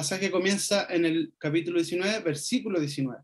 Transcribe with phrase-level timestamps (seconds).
[0.00, 3.22] pasaje comienza en el capítulo 19, versículo 19.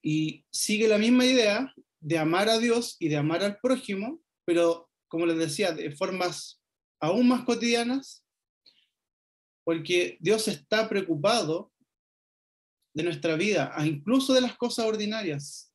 [0.00, 4.90] Y sigue la misma idea de amar a Dios y de amar al prójimo, pero
[5.08, 6.62] como les decía, de formas
[7.00, 8.24] aún más cotidianas,
[9.62, 11.70] porque Dios está preocupado
[12.94, 15.70] de nuestra vida, incluso de las cosas ordinarias.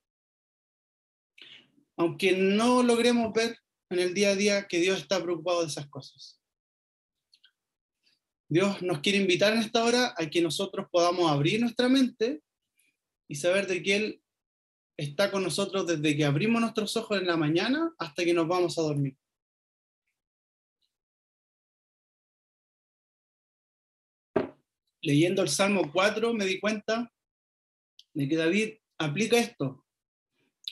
[1.98, 3.60] Aunque no logremos ver
[3.92, 6.41] en el día a día que Dios está preocupado de esas cosas.
[8.52, 12.42] Dios nos quiere invitar en esta hora a que nosotros podamos abrir nuestra mente
[13.30, 14.24] y saber de que Él
[14.98, 18.78] está con nosotros desde que abrimos nuestros ojos en la mañana hasta que nos vamos
[18.78, 19.16] a dormir.
[25.02, 27.10] Leyendo el Salmo 4 me di cuenta
[28.14, 29.86] de que David aplica esto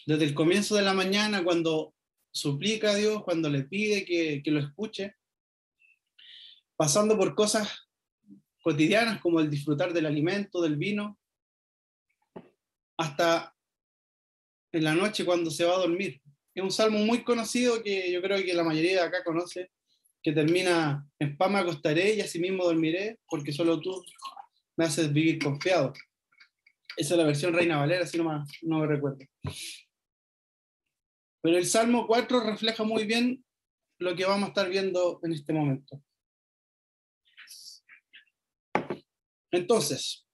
[0.05, 1.95] desde el comienzo de la mañana cuando
[2.29, 5.15] suplica a Dios, cuando le pide que, que lo escuche,
[6.79, 7.89] pasando por cosas
[8.61, 11.19] cotidianas como el disfrutar del alimento, del vino,
[12.97, 13.53] hasta
[14.71, 16.21] en la noche cuando se va a dormir.
[16.55, 19.71] Es un salmo muy conocido que yo creo que la mayoría de acá conoce,
[20.23, 24.01] que termina en paz me acostaré y así mismo dormiré, porque solo tú
[24.77, 25.91] me haces vivir confiado.
[26.95, 29.25] Esa es la versión Reina Valera, si no no me recuerdo.
[31.41, 33.43] Pero el Salmo 4 refleja muy bien
[33.97, 36.01] lo que vamos a estar viendo en este momento.
[39.51, 40.25] Entonces,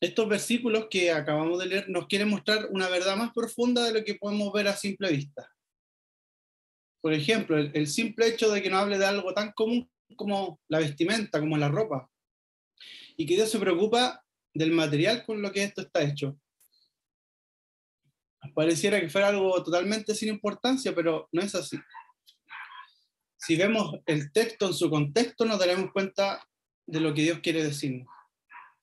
[0.00, 4.04] estos versículos que acabamos de leer nos quieren mostrar una verdad más profunda de lo
[4.04, 5.50] que podemos ver a simple vista.
[7.00, 10.80] Por ejemplo, el, simple hecho de que nos hable de algo tan común como la
[10.80, 12.10] vestimenta, como la ropa,
[13.16, 16.38] y que Dios se preocupa del material con lo que esto está hecho.
[18.54, 21.78] Pareciera que fuera algo totalmente sin importancia, pero no es así.
[23.36, 26.46] Si vemos el texto en su contexto, nos daremos cuenta
[26.86, 28.08] de lo que Dios quiere decirnos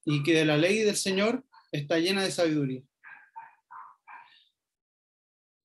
[0.05, 2.83] y que de la ley del Señor está llena de sabiduría.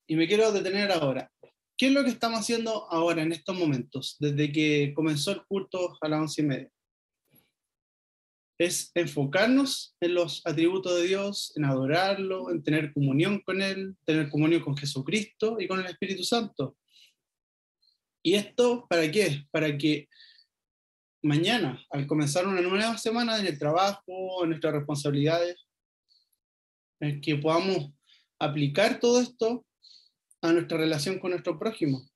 [0.07, 1.31] Y me quiero detener ahora.
[1.77, 5.97] ¿Qué es lo que estamos haciendo ahora en estos momentos, desde que comenzó el culto
[6.01, 6.71] a las once y media?
[8.59, 14.29] Es enfocarnos en los atributos de Dios, en adorarlo, en tener comunión con Él, tener
[14.29, 16.77] comunión con Jesucristo y con el Espíritu Santo.
[18.25, 19.47] ¿Y esto para qué?
[19.53, 20.09] Para que
[21.23, 25.57] mañana, al comenzar una nueva semana en el trabajo, en nuestras responsabilidades,
[27.01, 27.93] en que podamos
[28.39, 29.67] aplicar todo esto
[30.43, 32.09] a nuestra relación con nuestro prójimo.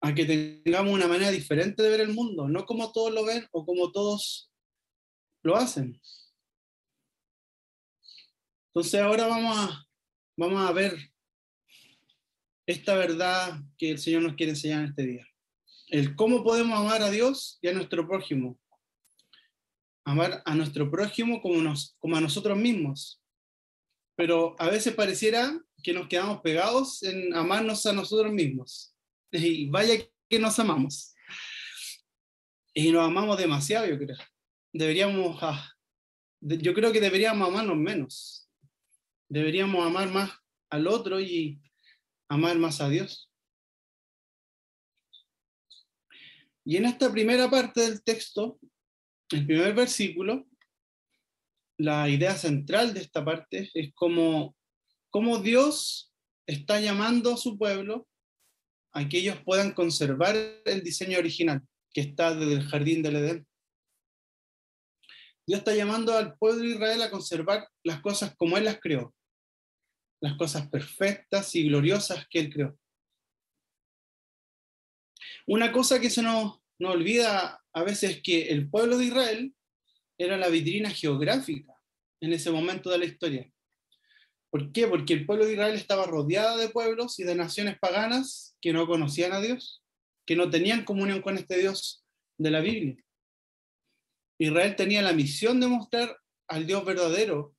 [0.00, 0.24] A que
[0.64, 3.90] tengamos una manera diferente de ver el mundo, no como todos lo ven o como
[3.90, 4.50] todos
[5.42, 6.00] lo hacen.
[8.68, 9.86] Entonces ahora vamos a,
[10.36, 10.98] vamos a ver
[12.66, 15.33] esta verdad que el Señor nos quiere enseñar en este día
[15.88, 18.58] el cómo podemos amar a Dios y a nuestro prójimo.
[20.04, 23.22] Amar a nuestro prójimo como, nos, como a nosotros mismos.
[24.16, 28.94] Pero a veces pareciera que nos quedamos pegados en amarnos a nosotros mismos.
[29.30, 29.94] Y vaya
[30.28, 31.14] que nos amamos.
[32.72, 34.16] Y nos amamos demasiado, yo creo.
[34.72, 35.72] Deberíamos, ah,
[36.40, 38.50] yo creo que deberíamos amarnos menos.
[39.28, 40.30] Deberíamos amar más
[40.70, 41.60] al otro y
[42.28, 43.30] amar más a Dios.
[46.64, 48.58] Y en esta primera parte del texto,
[49.30, 50.46] el primer versículo,
[51.78, 54.54] la idea central de esta parte es cómo
[55.42, 56.12] Dios
[56.46, 58.06] está llamando a su pueblo
[58.92, 61.60] a que ellos puedan conservar el diseño original
[61.92, 63.46] que está desde el jardín del Edén.
[65.46, 69.14] Dios está llamando al pueblo de Israel a conservar las cosas como Él las creó,
[70.20, 72.78] las cosas perfectas y gloriosas que Él creó.
[75.46, 79.54] Una cosa que se nos, olvida a veces es que el pueblo de Israel
[80.18, 81.74] era la vitrina geográfica
[82.20, 83.50] en ese momento de la historia.
[84.50, 84.86] ¿Por qué?
[84.86, 88.86] Porque el pueblo de Israel estaba rodeado de pueblos y de naciones paganas que no
[88.86, 89.82] conocían a Dios,
[90.26, 92.04] que no tenían comunión con este Dios
[92.38, 92.96] de la Biblia.
[94.38, 96.18] Israel tenía la misión de mostrar
[96.48, 97.54] al Dios verdadero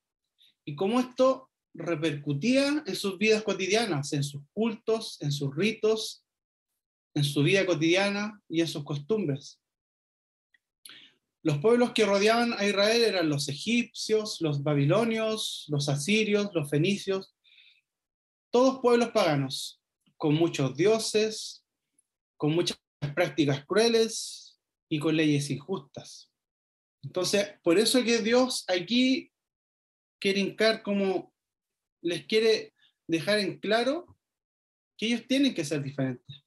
[0.66, 6.25] y cómo esto repercutía en sus vidas cotidianas, en sus cultos, en sus ritos,
[7.16, 9.60] en su vida cotidiana y en sus costumbres.
[11.42, 17.36] Los pueblos que rodeaban a Israel eran los egipcios, los babilonios, los asirios, los fenicios,
[18.52, 19.82] todos pueblos paganos,
[20.18, 21.64] con muchos dioses,
[22.38, 22.80] con muchas
[23.14, 24.60] prácticas crueles
[24.90, 26.32] y con leyes injustas.
[27.04, 29.32] Entonces, por eso es que Dios aquí
[30.20, 31.34] quiere hincar como
[32.02, 32.74] les quiere
[33.08, 34.18] dejar en claro
[34.98, 36.45] que ellos tienen que ser diferentes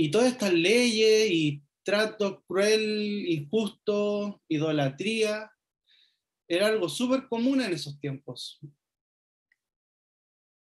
[0.00, 5.50] Y todas estas leyes y trato cruel, injusto, idolatría,
[6.46, 8.60] era algo súper común en esos tiempos.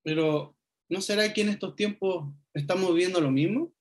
[0.04, 0.58] Pero,
[0.90, 3.74] ¿no será que en estos tiempos estamos viendo lo mismo?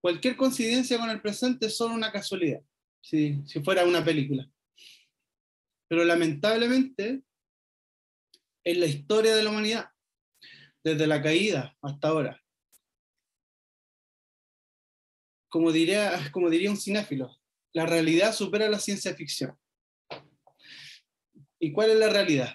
[0.00, 2.62] Cualquier coincidencia con el presente es solo una casualidad,
[3.02, 4.48] si, si fuera una película.
[5.88, 7.22] Pero lamentablemente,
[8.64, 9.90] en la historia de la humanidad,
[10.84, 12.40] desde la caída hasta ahora,
[15.48, 17.36] como diría, como diría un cinéfilo,
[17.72, 19.56] la realidad supera la ciencia ficción.
[21.60, 22.54] ¿Y cuál es la realidad?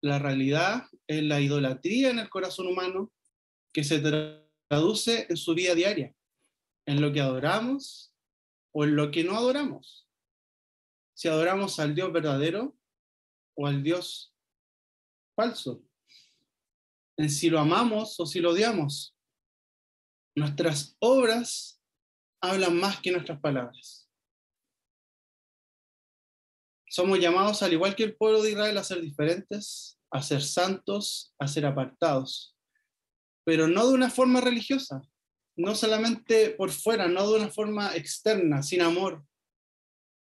[0.00, 3.12] La realidad es la idolatría en el corazón humano
[3.72, 6.14] que se traduce en su vida diaria,
[6.86, 8.14] en lo que adoramos
[8.72, 10.08] o en lo que no adoramos.
[11.14, 12.76] Si adoramos al Dios verdadero
[13.54, 14.32] o al Dios
[15.34, 15.82] falso.
[17.16, 19.17] En si lo amamos o si lo odiamos.
[20.38, 21.82] Nuestras obras
[22.40, 24.08] hablan más que nuestras palabras.
[26.88, 31.34] Somos llamados, al igual que el pueblo de Israel, a ser diferentes, a ser santos,
[31.40, 32.56] a ser apartados,
[33.44, 35.02] pero no de una forma religiosa,
[35.56, 39.24] no solamente por fuera, no de una forma externa, sin amor.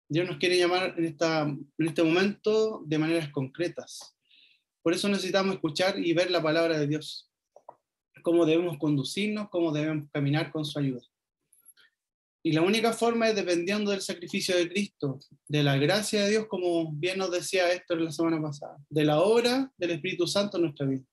[0.09, 4.13] Dios nos quiere llamar en, en este momento de maneras concretas.
[4.83, 7.30] Por eso necesitamos escuchar y ver la palabra de Dios
[8.21, 11.01] cómo debemos conducirnos, cómo debemos caminar con su ayuda.
[12.43, 16.47] Y la única forma es dependiendo del sacrificio de Cristo, de la gracia de Dios,
[16.47, 20.63] como bien nos decía Héctor la semana pasada, de la obra del Espíritu Santo en
[20.63, 21.03] nuestra vida.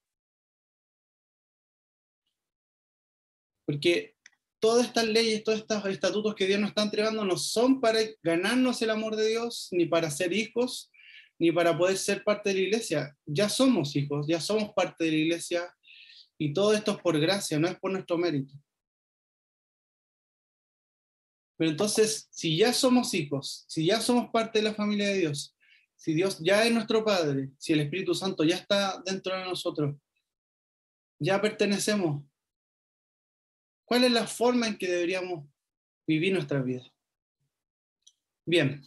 [3.65, 4.15] Porque
[4.59, 8.81] todas estas leyes, todos estos estatutos que Dios nos está entregando no son para ganarnos
[8.81, 10.91] el amor de Dios, ni para ser hijos,
[11.37, 13.17] ni para poder ser parte de la iglesia.
[13.25, 15.75] Ya somos hijos, ya somos parte de la iglesia,
[16.41, 18.55] y todo esto es por gracia, no es por nuestro mérito.
[21.57, 25.53] Pero entonces, si ya somos hijos, si ya somos parte de la familia de Dios,
[25.97, 29.97] si Dios ya es nuestro Padre, si el Espíritu Santo ya está dentro de nosotros,
[31.19, 32.23] ya pertenecemos,
[33.83, 35.45] ¿cuál es la forma en que deberíamos
[36.07, 36.89] vivir nuestra vida?
[38.45, 38.81] Bien,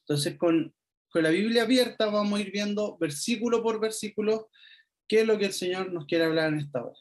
[0.00, 0.74] entonces con,
[1.08, 4.50] con la Biblia abierta vamos a ir viendo versículo por versículo
[5.06, 6.98] ¿Qué es lo que el Señor nos quiere hablar en esta hora?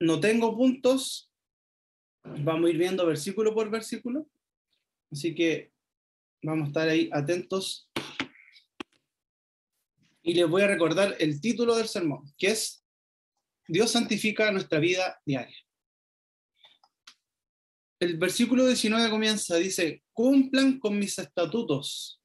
[0.00, 1.30] No tengo puntos,
[2.24, 4.26] vamos a ir viendo versículo por versículo,
[5.10, 5.72] así que
[6.42, 7.90] vamos a estar ahí atentos.
[10.22, 12.84] Y les voy a recordar el título del sermón, que es
[13.66, 15.56] Dios santifica nuestra vida diaria.
[17.98, 22.19] El versículo 19 comienza, dice, cumplan con mis estatutos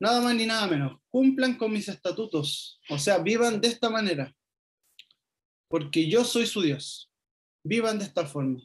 [0.00, 4.34] nada más ni nada menos, cumplan con mis estatutos, o sea, vivan de esta manera,
[5.68, 7.10] porque yo soy su Dios,
[7.64, 8.62] vivan de esta forma.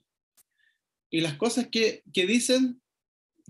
[1.09, 2.81] Y las cosas que, que dicen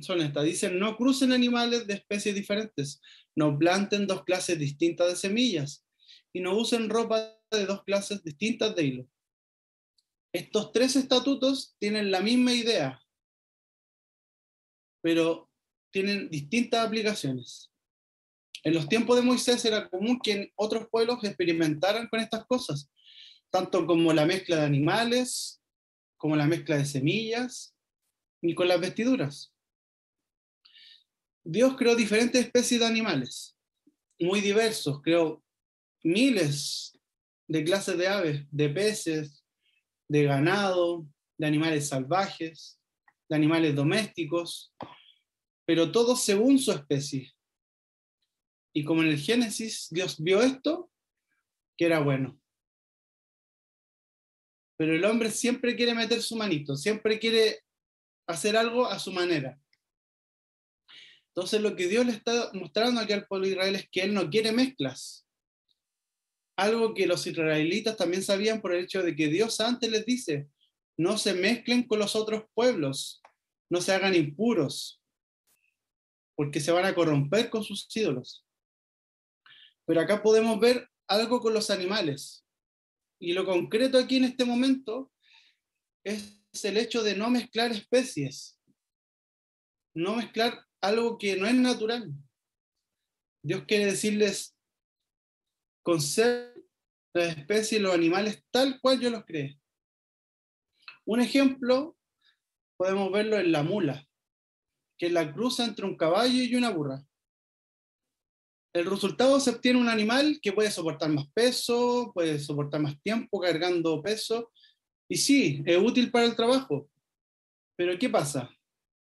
[0.01, 3.01] son estas, dicen, no crucen animales de especies diferentes,
[3.35, 5.85] no planten dos clases distintas de semillas
[6.33, 9.07] y no usen ropa de dos clases distintas de hilo.
[10.33, 12.99] Estos tres estatutos tienen la misma idea,
[15.01, 15.51] pero
[15.91, 17.72] tienen distintas aplicaciones.
[18.63, 22.89] En los tiempos de Moisés era común que otros pueblos experimentaran con estas cosas,
[23.49, 25.61] tanto como la mezcla de animales,
[26.17, 27.75] como la mezcla de semillas,
[28.41, 29.53] ni con las vestiduras.
[31.43, 33.57] Dios creó diferentes especies de animales,
[34.17, 35.43] muy diversos, creó
[36.01, 36.97] miles
[37.47, 39.43] de clases de aves, de peces,
[40.07, 41.05] de ganado,
[41.37, 42.79] de animales salvajes,
[43.27, 44.73] de animales domésticos,
[45.65, 47.33] pero todos según su especie.
[48.73, 50.91] Y como en el Génesis Dios vio esto,
[51.77, 52.39] que era bueno.
[54.77, 57.59] Pero el hombre siempre quiere meter su manito, siempre quiere
[58.27, 59.59] hacer algo a su manera.
[61.27, 64.13] Entonces lo que Dios le está mostrando aquí al pueblo de Israel es que Él
[64.13, 65.27] no quiere mezclas.
[66.55, 70.47] Algo que los israelitas también sabían por el hecho de que Dios antes les dice,
[70.97, 73.21] no se mezclen con los otros pueblos,
[73.69, 75.01] no se hagan impuros,
[76.35, 78.45] porque se van a corromper con sus ídolos.
[79.85, 82.45] Pero acá podemos ver algo con los animales.
[83.19, 85.11] Y lo concreto aquí en este momento
[86.03, 88.59] es el hecho de no mezclar especies.
[89.95, 92.11] No mezclar algo que no es natural.
[93.43, 94.57] Dios quiere decirles,
[95.83, 96.53] conserven
[97.13, 99.59] las especies y los animales tal cual yo los creé.
[101.05, 101.97] Un ejemplo
[102.77, 104.07] podemos verlo en la mula,
[104.97, 107.05] que es la cruza entre un caballo y una burra.
[108.73, 113.39] El resultado se obtiene un animal que puede soportar más peso, puede soportar más tiempo
[113.39, 114.51] cargando peso,
[115.07, 116.89] y sí, es útil para el trabajo.
[117.77, 118.49] Pero ¿qué pasa?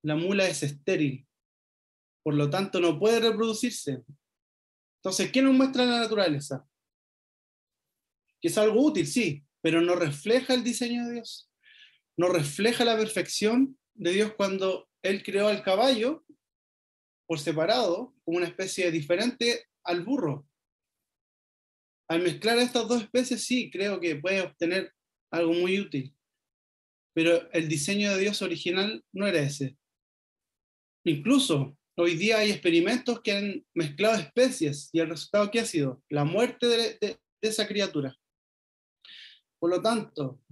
[0.02, 1.26] La mula es estéril,
[2.24, 4.02] por lo tanto no puede reproducirse.
[5.02, 6.66] Entonces, ¿qué nos muestra la naturaleza?
[8.40, 11.50] Que es algo útil, sí, pero no refleja el diseño de Dios.
[12.16, 16.24] No refleja la perfección de Dios cuando Él creó al caballo
[17.30, 20.48] por separado, como una especie diferente al burro.
[22.08, 24.92] Al mezclar estas dos especies, sí, creo que puede obtener
[25.30, 26.12] algo muy útil.
[27.14, 29.78] Pero el diseño de Dios original no era ese.
[31.04, 36.02] Incluso hoy día hay experimentos que han mezclado especies y el resultado que ha sido
[36.08, 38.18] la muerte de, esa criatura.
[39.60, 40.42] Por lo tanto,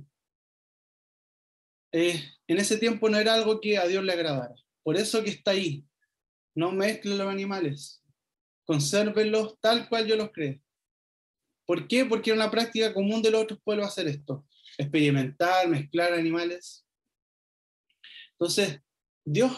[1.93, 4.55] eh, en ese tiempo no era algo que a Dios le agradara.
[4.85, 5.88] Por eso que está ahí,
[6.55, 8.03] no mezclen los animales,
[8.65, 10.61] consérvenlos tal cual yo los creo.
[11.67, 12.05] ¿Por qué?
[12.05, 14.47] Porque era una práctica común de los otros pueblos hacer esto,
[14.79, 16.87] experimentar, mezclar animales.
[18.33, 18.81] Entonces,
[19.25, 19.53] Dios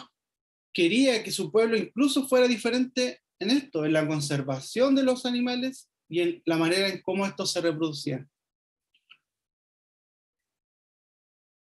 [0.73, 5.89] quería que su pueblo incluso fuera diferente en esto, en la conservación de los animales
[6.09, 8.29] y en la manera en cómo estos se reproducían.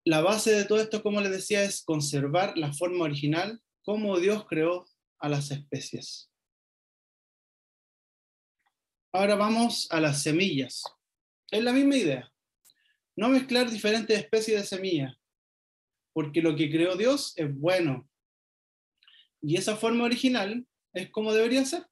[0.06, 4.46] La base de todo esto, como les decía, es conservar la forma original, como Dios
[4.48, 4.86] creó
[5.20, 6.32] a las especies.
[9.14, 10.84] Ahora vamos a las semillas.
[11.50, 12.32] Es la misma idea.
[13.16, 15.16] No mezclar diferentes especies de semillas,
[16.14, 18.08] porque lo que creó Dios es bueno.
[19.42, 21.88] Y esa forma original es como debería ser.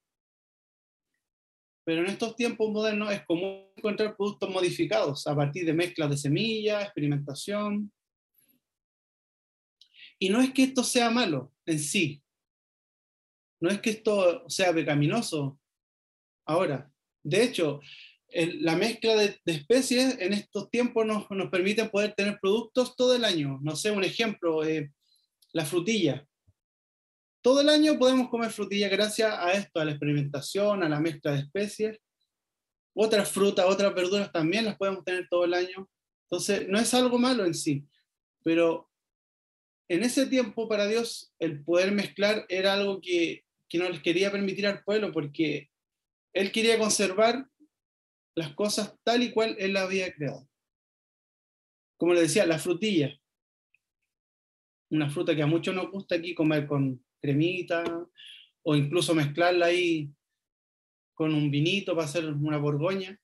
[1.85, 6.17] Pero en estos tiempos modernos es común encontrar productos modificados a partir de mezclas de
[6.17, 7.91] semillas, experimentación.
[10.19, 12.23] Y no es que esto sea malo en sí,
[13.59, 15.59] no es que esto sea pecaminoso
[16.45, 16.91] ahora.
[17.23, 17.79] De hecho,
[18.59, 23.23] la mezcla de, especies en estos tiempos nos, nos, permite poder tener productos todo el
[23.23, 23.59] año.
[23.61, 24.91] No sé, un ejemplo, eh,
[25.53, 26.27] la frutilla.
[27.41, 31.31] Todo el año podemos comer frutilla gracias a esto, a la experimentación, a la mezcla
[31.31, 31.99] de especies.
[32.93, 35.89] Otras frutas, otras verduras también las podemos tener todo el año.
[36.23, 37.85] Entonces, no es algo malo en sí,
[38.43, 38.89] pero
[39.87, 43.44] en ese tiempo para Dios el poder mezclar era algo que
[43.75, 45.69] que no les quería permitir al pueblo porque
[46.33, 47.45] él quería conservar
[48.33, 50.47] las cosas tal y cual él las había creado.
[51.97, 53.19] Como le decía, la frutilla.
[54.89, 57.83] Una fruta que a muchos nos gusta aquí comer con cremita
[58.63, 60.09] o incluso mezclarla ahí
[61.13, 63.19] con un vinito para hacer una borgoña.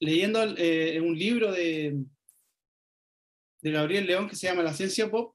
[0.00, 1.96] Leyendo eh, un libro de,
[3.62, 5.34] de Gabriel León que se llama La ciencia pop,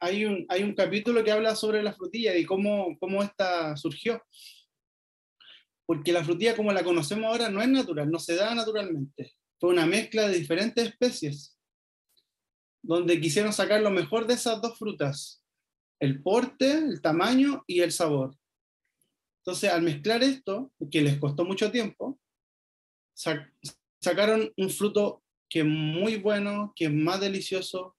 [0.00, 4.22] hay un, hay un capítulo que habla sobre la frutilla y cómo, cómo esta surgió.
[5.84, 9.34] Porque la frutilla como la conocemos ahora no es natural, no se da naturalmente.
[9.58, 11.58] Fue una mezcla de diferentes especies,
[12.82, 15.44] donde quisieron sacar lo mejor de esas dos frutas,
[16.00, 18.34] el porte, el tamaño y el sabor.
[19.44, 22.18] Entonces, al mezclar esto, que les costó mucho tiempo,
[24.00, 27.96] sacaron un fruto que es muy bueno, que es más delicioso,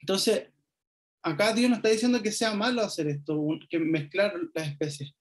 [0.00, 0.49] entonces,
[1.22, 5.12] acá Dios no está diciendo que sea malo hacer esto, que mezclar las especies.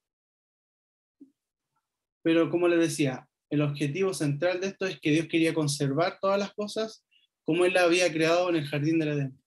[2.22, 6.40] Pero como les decía, el objetivo central de esto es que Dios quería conservar todas
[6.40, 7.04] las cosas
[7.44, 9.44] como Él la había creado en el jardín del Edén,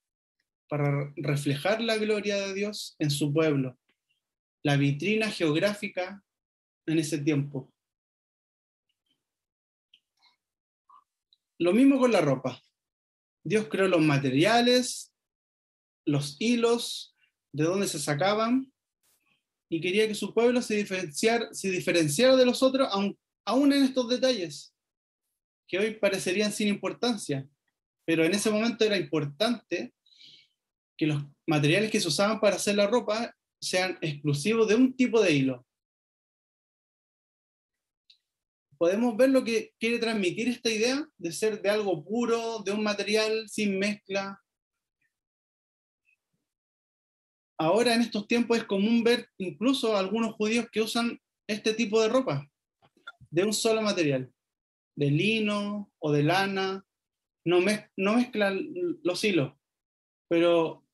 [0.69, 3.79] para reflejar la gloria de Dios en su pueblo,
[4.65, 6.25] la vitrina geográfica
[6.87, 7.73] en ese tiempo.
[11.59, 12.61] Lo mismo con la ropa.
[13.45, 15.12] Dios creó los materiales,
[16.05, 17.17] los hilos,
[17.53, 18.73] de dónde se sacaban,
[19.69, 23.85] y quería que su pueblo se diferenciara, se diferenciara de los otros, aun, aún en
[23.85, 24.75] estos detalles,
[25.67, 27.49] que hoy parecerían sin importancia,
[28.05, 29.95] pero en ese momento era importante
[30.99, 35.23] que los materiales que se usaban para hacer la ropa sean exclusivos de un tipo
[35.23, 35.67] de hilo.
[38.77, 42.83] Podemos ver lo que quiere transmitir esta idea de ser de algo puro, de un
[42.83, 44.42] material sin mezcla,
[47.63, 52.09] ahora en estos tiempos es común ver incluso algunos judíos que usan este tipo de
[52.09, 52.49] ropa,
[53.31, 54.33] de un solo material,
[54.97, 56.85] de lino o de lana,
[57.45, 59.53] no, mezclan los hilos,
[60.29, 60.85] pero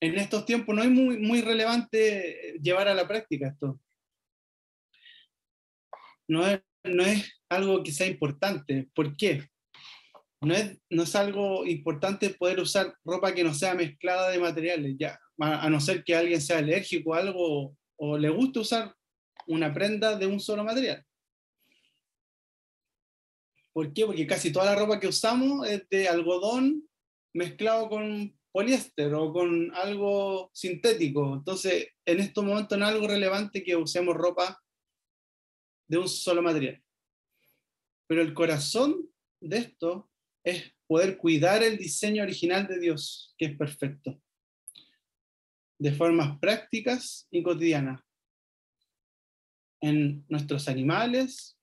[0.00, 3.80] en estos tiempos no es muy, relevante llevar a la práctica esto.
[6.28, 6.60] No es,
[7.48, 8.88] algo que sea importante.
[8.94, 9.48] ¿Por qué?
[10.40, 14.94] No es algo importante poder usar ropa que no sea mezclada de materiales.
[14.98, 18.94] Ya, a no ser que alguien sea alérgico a algo o le guste usar
[19.46, 21.04] una prenda de un solo material.
[23.72, 24.06] ¿Por qué?
[24.06, 26.88] Porque casi toda la ropa que usamos es de algodón
[27.32, 31.34] mezclado con poliéster o con algo sintético.
[31.34, 34.62] Entonces, en estos momentos no es algo relevante que usemos ropa
[35.88, 36.80] de un solo material.
[38.06, 39.10] Pero el corazón
[39.40, 40.08] de esto
[40.44, 44.22] es poder cuidar el diseño original de Dios, que es perfecto,
[45.78, 48.00] de formas prácticas y cotidianas,
[49.80, 51.58] en nuestros animales,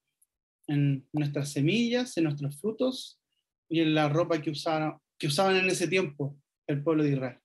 [0.68, 3.20] en nuestras semillas, en nuestros frutos
[3.68, 6.38] y en la ropa que usaban, que usaban en ese tiempo
[6.68, 7.40] el pueblo de Israel.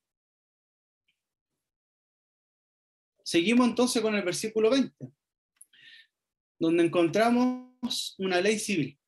[3.24, 5.12] Seguimos entonces con el versículo 20,
[6.60, 8.98] donde encontramos una ley civil.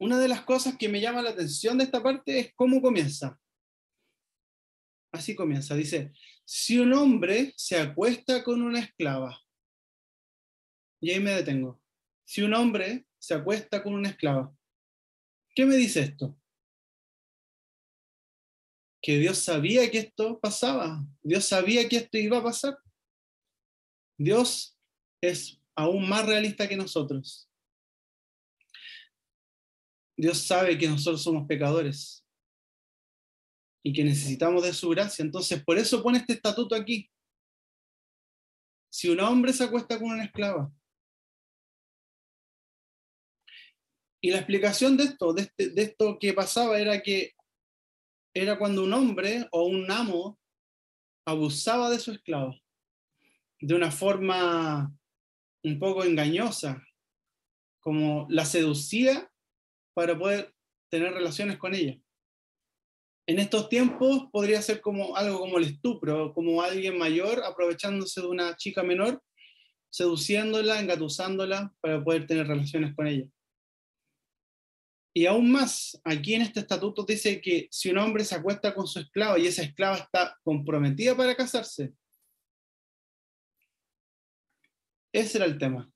[0.00, 3.38] Una de las cosas que me llama la atención de esta parte es cómo comienza.
[5.12, 6.12] Así comienza, dice,
[6.44, 9.40] si un hombre se acuesta con una esclava,
[11.00, 11.80] y ahí me detengo,
[12.24, 14.54] si un hombre se acuesta con una esclava,
[15.54, 16.38] ¿qué me dice esto?
[19.00, 22.78] que Dios sabía que esto pasaba, Dios sabía que esto iba a pasar.
[24.18, 24.76] Dios
[25.22, 27.48] es aún más realista que nosotros.
[30.16, 32.22] Dios sabe que nosotros somos pecadores
[33.82, 35.24] y que necesitamos de su gracia.
[35.24, 37.10] Entonces, por eso pone este estatuto aquí.
[38.90, 40.72] Si un hombre se acuesta con una esclava.
[44.20, 47.34] Y la explicación de esto, de, este, esto que pasaba, era que
[48.34, 50.38] era cuando un hombre o un amo
[51.24, 52.54] abusaba de su esclavo
[53.60, 54.92] de una forma
[55.64, 56.82] un poco engañosa,
[57.80, 59.30] como la seducía
[59.94, 60.54] para poder
[60.90, 61.98] tener relaciones con ella.
[63.28, 68.26] En estos tiempos podría ser como algo como el estupro, como alguien mayor aprovechándose de
[68.26, 69.22] una chica menor,
[69.90, 73.28] seduciéndola, engatusándola para poder tener relaciones con ella.
[75.12, 78.86] Y aún más, aquí en este estatuto dice que si un hombre se acuesta con
[78.86, 81.92] su esclava y esa esclava está comprometida para casarse,
[85.12, 85.92] ese era el tema.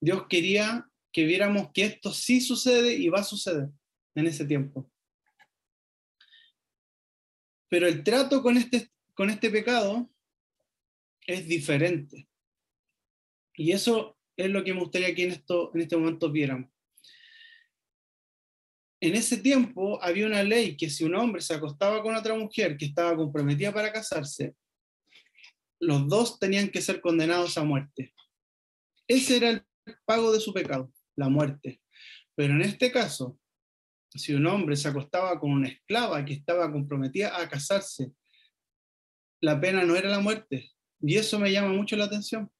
[0.00, 3.70] Dios quería que viéramos que esto sí sucede y va a suceder
[4.14, 4.91] en ese tiempo.
[7.72, 10.12] Pero el trato con este, con este pecado
[11.26, 12.28] es diferente.
[13.54, 16.70] Y eso es lo que me gustaría que en, esto, en este momento viéramos
[19.00, 22.76] en ese tiempo había una ley que si un hombre se acostaba con otra mujer
[22.76, 24.54] que estaba comprometida para casarse,
[25.80, 28.14] los dos tenían que ser condenados a muerte.
[29.08, 29.66] Ese era el
[30.04, 31.80] pago de su pecado, la muerte.
[32.36, 33.40] Pero en este caso,
[34.18, 38.12] si un hombre se acostaba con una esclava que estaba comprometida a casarse,
[39.40, 40.70] la pena no era la muerte.
[41.00, 42.50] Y eso me llama mucho la atención.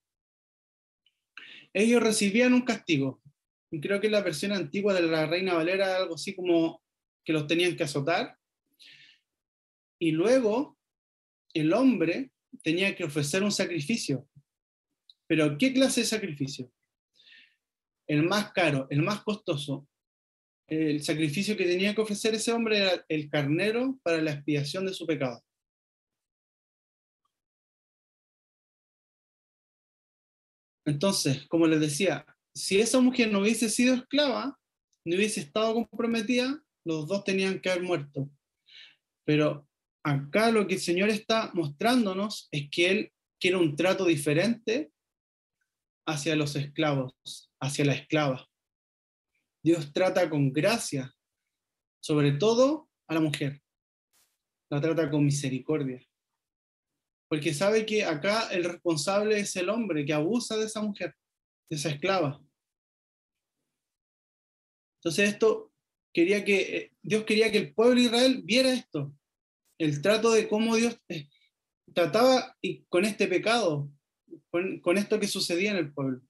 [1.73, 3.23] Ellos recibían un castigo,
[3.73, 6.83] y creo que la versión antigua de la Reina Valera algo así como
[7.25, 8.37] que los tenían que azotar.
[9.99, 10.79] Y luego
[11.55, 14.29] el hombre tenía que ofrecer un sacrificio.
[15.27, 16.71] Pero ¿qué clase de sacrificio?
[18.07, 19.88] El más caro, el más costoso.
[20.73, 24.95] El sacrificio que tenía que ofrecer ese hombre era el carnero para la expiación de
[24.95, 25.45] su pecado.
[30.87, 34.59] Entonces, como les decía, si esa mujer no hubiese sido esclava,
[35.05, 38.31] no hubiese estado comprometida, los dos tenían que haber muerto.
[39.27, 39.69] Pero
[40.03, 44.91] acá lo que el Señor está mostrándonos es que Él quiere un trato diferente
[46.09, 47.13] hacia los esclavos,
[47.61, 48.49] hacia la esclava.
[49.62, 51.14] Dios trata con gracia,
[52.01, 53.62] sobre todo a la mujer.
[54.70, 56.03] La trata con misericordia.
[57.29, 61.14] Porque sabe que acá el responsable es el hombre que abusa de esa mujer
[61.75, 62.40] esa esclava.
[64.98, 65.72] Entonces esto
[66.12, 69.12] quería que eh, Dios quería que el pueblo de Israel viera esto,
[69.79, 71.29] el trato de cómo Dios eh,
[71.94, 73.90] trataba y con este pecado,
[74.51, 76.20] con, con esto que sucedía en el pueblo.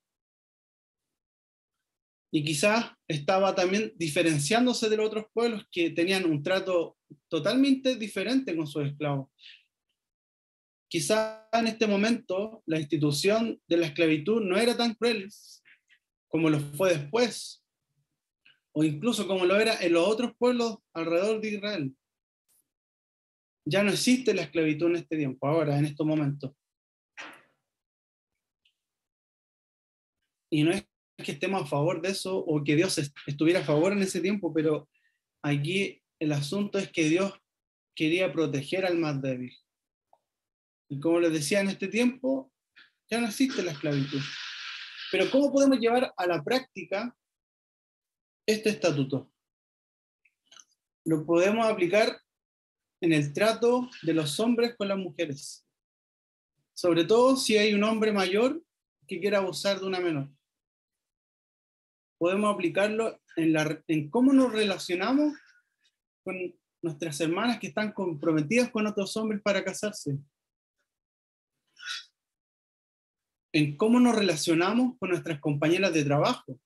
[2.34, 6.96] Y quizás estaba también diferenciándose de los otros pueblos que tenían un trato
[7.28, 9.28] totalmente diferente con sus esclavos.
[10.88, 15.28] Quizá en este momento la institución de la esclavitud no era tan cruel
[16.28, 17.62] como lo fue después,
[18.74, 21.96] o incluso como lo era en los otros pueblos alrededor de Israel.
[23.66, 26.52] Ya no existe la esclavitud en este tiempo, ahora, en estos momentos.
[30.50, 30.86] Y no es
[31.16, 34.53] que estemos a favor de eso o que Dios estuviera a favor en ese tiempo,
[34.53, 34.88] pero
[35.42, 37.33] aquí el asunto es que Dios
[37.94, 39.53] quería proteger al más débil.
[40.88, 42.53] Y como les decía, en este tiempo
[43.11, 44.22] Ya no existe la esclavitud.
[45.11, 47.14] Pero ¿cómo podemos llevar a la práctica
[48.46, 49.31] este estatuto?
[51.05, 52.18] Lo podemos aplicar
[53.03, 55.66] en el trato de los hombres con las mujeres.
[56.72, 58.64] Sobre todo si hay un hombre mayor
[59.07, 60.31] que quiera abusar de una menor.
[62.22, 65.37] Podemos aplicarlo en, la, en cómo nos relacionamos
[66.22, 66.37] con
[66.80, 70.16] nuestras hermanas que están comprometidas con otros hombres para casarse.
[73.52, 76.61] En cómo nos relacionamos con nuestras compañeras de trabajo.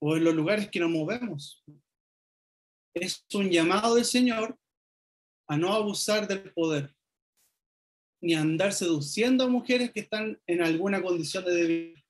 [0.00, 1.64] O en los lugares que nos movemos.
[2.94, 4.56] Es un llamado del Señor
[5.48, 6.94] a no abusar del poder,
[8.22, 12.05] ni andar seduciendo a mujeres que están en alguna condición de debilidad.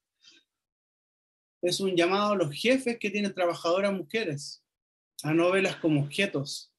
[1.67, 4.65] Es un llamado a los jefes que tienen trabajadoras mujeres,
[5.25, 6.73] a no verlas como objetos,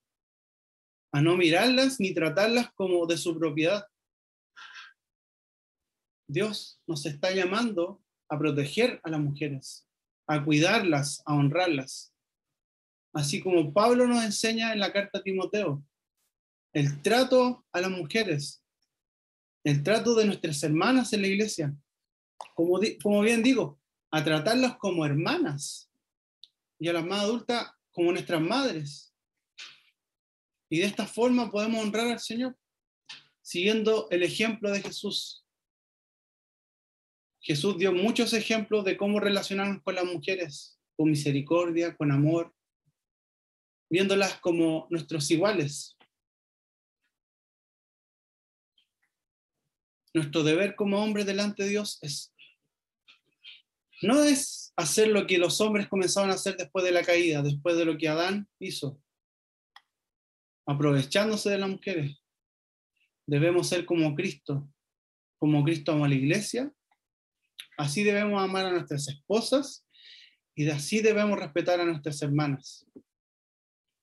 [1.12, 3.86] a no mirarlas ni tratarlas como de su propiedad.
[6.26, 9.86] Dios nos está llamando a proteger a las mujeres,
[10.26, 12.13] a cuidarlas, a honrarlas.
[13.13, 15.84] Así como Pablo nos enseña en la carta a Timoteo,
[16.71, 18.63] el trato a las mujeres,
[19.65, 21.76] el trato de nuestras hermanas en la iglesia.
[22.56, 23.77] Como, como bien digo,
[24.12, 25.91] a tratarlas como hermanas
[26.80, 29.13] y a las más adultas como nuestras madres.
[30.70, 32.58] Y de esta forma podemos honrar al Señor,
[33.41, 35.46] siguiendo el ejemplo de Jesús.
[37.39, 42.54] Jesús dio muchos ejemplos de cómo relacionarnos con las mujeres, con misericordia, con amor,
[43.89, 45.98] viéndolas como nuestros iguales.
[50.13, 52.34] Nuestro deber como hombres delante de Dios es
[54.01, 57.77] no es hacer lo que los hombres comenzaron a hacer después de la caída, después
[57.77, 59.01] de lo que Adán hizo,
[60.65, 62.21] aprovechándose de las mujeres.
[63.25, 64.69] Debemos ser como Cristo,
[65.39, 66.71] como Cristo amó a la iglesia.
[67.77, 69.86] Así debemos amar a nuestras esposas
[70.55, 72.86] y de así debemos respetar a nuestras hermanas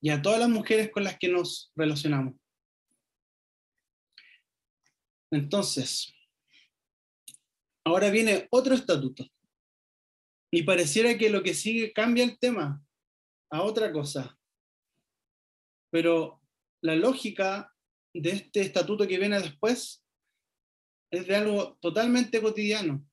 [0.00, 2.34] y a todas las mujeres con las que nos relacionamos.
[5.30, 6.14] Entonces,
[7.84, 9.24] ahora viene otro estatuto.
[10.54, 12.80] Y pareciera que lo que sigue cambia el tema
[13.50, 14.38] a otra cosa.
[15.90, 16.40] Pero
[16.80, 17.74] la lógica
[18.14, 20.04] de este estatuto que viene después
[21.10, 23.04] es de algo totalmente cotidiano.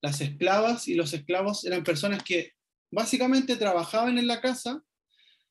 [0.00, 2.52] Las esclavas y los esclavos eran personas que
[2.92, 4.80] básicamente trabajaban en la casa,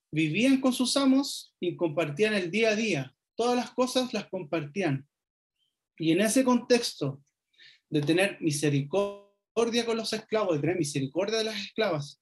[0.10, 3.14] vivían con sus amos y compartían el día a día.
[3.36, 5.06] Todas las cosas las compartían.
[5.98, 7.22] Y en ese contexto
[7.90, 9.27] de tener misericordia,
[9.86, 12.22] con los esclavos, de tener misericordia de las esclavas,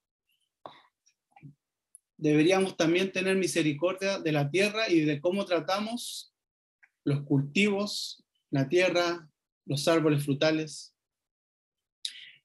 [2.16, 6.34] deberíamos también tener misericordia de la tierra y de cómo tratamos
[7.04, 9.30] los cultivos, la tierra,
[9.66, 10.96] los árboles frutales.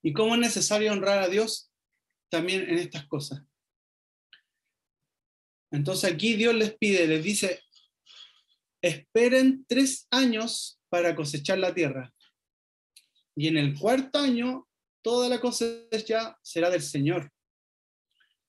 [0.02, 1.70] Y cómo es necesario honrar a Dios
[2.28, 3.44] también en estas cosas.
[5.70, 7.62] Entonces aquí Dios les pide, les dice,
[8.82, 12.12] esperen tres años para cosechar la tierra.
[13.36, 14.66] Y en el cuarto año
[15.02, 17.30] toda la cosecha será del Señor.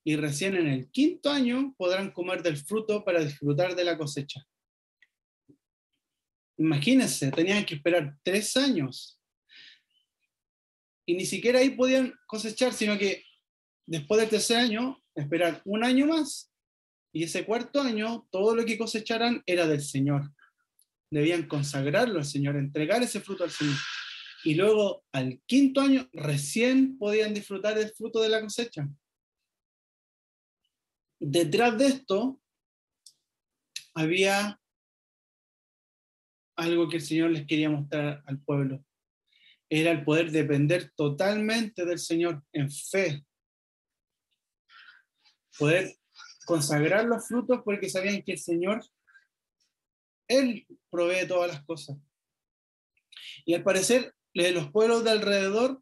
[0.04, 4.44] Y recién en el quinto año podrán comer del fruto para disfrutar de la cosecha.
[6.58, 9.20] Imagínense, tenían que esperar tres años.
[11.06, 13.24] Y ni siquiera ahí podían cosechar, sino que
[13.86, 16.52] después del tercer año, esperar un año más.
[17.14, 20.32] Y ese cuarto año, todo lo que cosecharan era del Señor.
[21.12, 23.76] Debían consagrarlo al Señor, entregar ese fruto al Señor
[24.44, 28.88] y luego al quinto año recién podían disfrutar del fruto de la cosecha.
[31.20, 32.42] Detrás de esto
[33.94, 34.60] había
[36.56, 38.84] algo que el Señor les quería mostrar al pueblo.
[39.70, 43.24] Era el poder depender totalmente del Señor en fe.
[45.58, 45.96] Poder
[46.46, 48.84] consagrar los frutos porque sabían que el Señor,
[50.28, 51.98] Él provee todas las cosas.
[53.46, 55.82] Y al parecer los pueblos de alrededor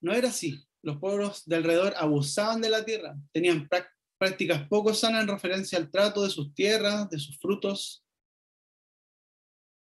[0.00, 0.64] no era así.
[0.82, 3.68] Los pueblos de alrededor abusaban de la tierra, tenían
[4.18, 8.04] prácticas poco sanas en referencia al trato de sus tierras, de sus frutos.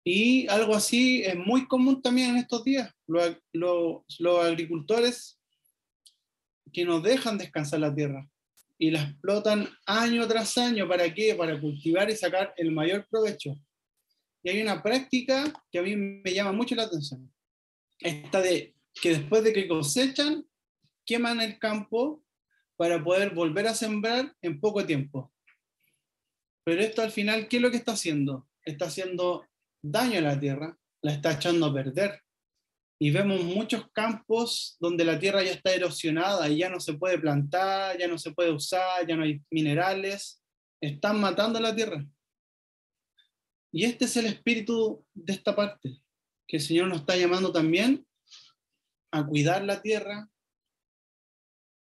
[0.05, 2.93] Y algo así es muy común también en estos días.
[3.07, 5.39] Los, los agricultores
[6.71, 8.29] que no dejan descansar la tierra
[8.77, 10.87] y la explotan año tras año.
[10.87, 11.33] ¿Para qué?
[11.33, 13.55] Para cultivar y sacar el mayor provecho.
[14.43, 17.32] Y hay una práctica que a mí me llama mucho la atención
[18.03, 20.45] esta de que después de que cosechan,
[21.05, 22.23] queman el campo
[22.75, 25.33] para poder volver a sembrar en poco tiempo.
[26.65, 28.47] Pero esto al final, ¿qué es lo que está haciendo?
[28.63, 29.45] Está haciendo
[29.81, 32.21] daño a la tierra, la está echando a perder.
[32.99, 37.19] Y vemos muchos campos donde la tierra ya está erosionada y ya no se puede
[37.19, 40.41] plantar, ya no se puede usar, ya no hay minerales.
[40.79, 42.05] Están matando la tierra.
[43.73, 46.02] Y este es el espíritu de esta parte,
[46.47, 48.05] que el Señor nos está llamando también
[49.11, 50.29] a cuidar la tierra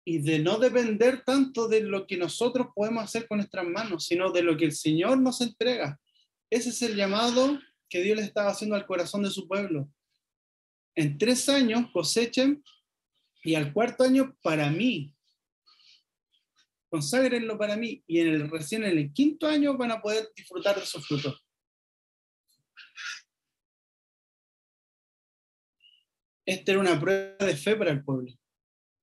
[0.04, 4.32] y de no depender tanto de lo que nosotros podemos hacer con nuestras manos, sino
[4.32, 6.00] de lo que el Señor nos entrega.
[6.48, 7.58] Ese es el llamado
[7.90, 9.90] que Dios le estaba haciendo al corazón de su pueblo.
[10.94, 12.64] En tres años cosechen
[13.42, 15.14] y al cuarto año para mí.
[16.88, 20.80] Conságrenlo para mí y en el, recién en el quinto año van a poder disfrutar
[20.80, 21.44] de sus frutos.
[26.48, 28.32] Esta era una prueba de fe para el pueblo,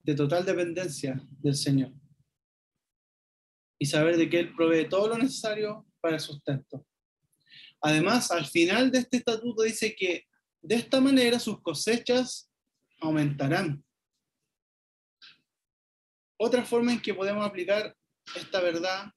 [0.02, 1.94] de total dependencia del Señor.
[3.78, 6.88] Y saber de que Él provee todo lo necesario para el sustento.
[7.82, 10.26] Además, al final de este estatuto dice que
[10.60, 12.50] de esta manera sus cosechas
[13.00, 13.86] aumentarán.
[16.40, 17.96] Otra forma en que podemos aplicar
[18.36, 19.12] esta verdad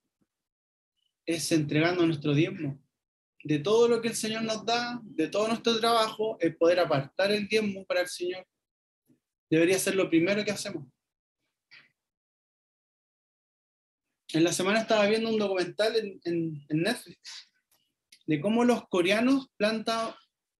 [1.25, 2.79] es entregando nuestro diezmo
[3.49, 7.33] de todo lo que el Señor nos da, de todo nuestro trabajo, el poder apartar
[7.33, 8.47] el diezmo para el Señor,
[9.49, 10.87] debería ser lo primero que hacemos.
[14.35, 17.49] En la semana estaba viendo un documental en, Netflix
[18.27, 20.15] de cómo los coreanos plantan,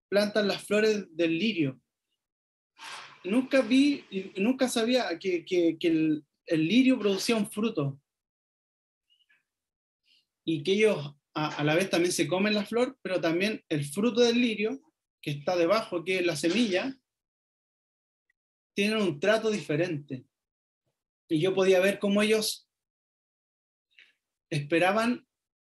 [0.09, 1.79] plantan las flores del lirio.
[3.23, 4.03] Nunca vi,
[4.37, 5.45] nunca sabía que,
[5.81, 8.01] el, el lirio producía un fruto
[10.43, 14.21] y que ellos a, la vez también se come la flor, pero también el fruto
[14.21, 14.81] del lirio,
[15.21, 16.95] que está debajo, que es la semilla,
[18.73, 20.25] tiene un trato diferente.
[21.29, 22.69] Y yo podía ver cómo ellos
[24.49, 25.27] esperaban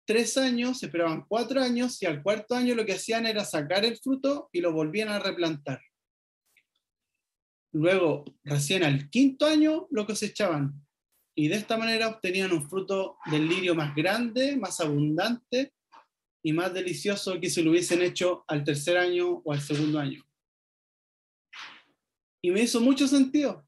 [0.05, 3.97] tres años, esperaban cuatro años, y al cuarto año lo que hacían era sacar el
[3.97, 5.81] fruto y lo volvían a replantar.
[7.71, 10.82] Luego, recién al quinto año, lo cosechaban
[11.35, 15.73] y de esta manera obtenían un fruto del lirio más grande, más abundante
[16.43, 20.23] y más delicioso que si lo hubiesen hecho al tercer año o al segundo año.
[22.41, 23.65] Y me hizo mucho sentido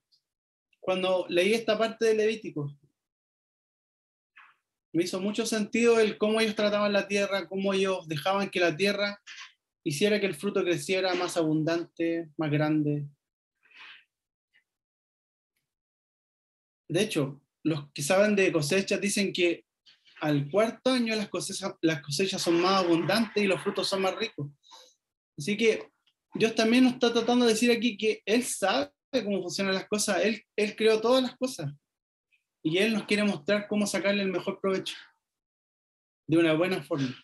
[0.80, 2.78] cuando leí esta parte de Levítico.
[4.93, 8.75] Me hizo mucho sentido el cómo ellos trataban la tierra, cómo ellos dejaban que la
[8.75, 9.21] tierra
[9.84, 13.08] hiciera que el fruto creciera más abundante, más grande.
[16.88, 19.65] De hecho, los que saben de cosechas dicen que
[20.21, 24.15] al cuarto año las cosechas, las cosechas son más abundantes y los frutos son más
[24.15, 24.51] ricos.
[25.38, 25.91] Así que
[26.36, 30.23] Dios también nos está tratando de decir aquí que Él sabe cómo funcionan las cosas,
[30.23, 31.71] Él, él creó todas las cosas
[32.63, 34.95] y Él nos quiere mostrar cómo sacarle el mejor provecho
[36.28, 37.15] de una buena forma.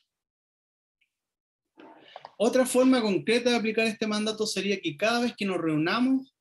[2.38, 6.36] Otra forma concreta de aplicar este mandato sería que cada vez que nos reunamos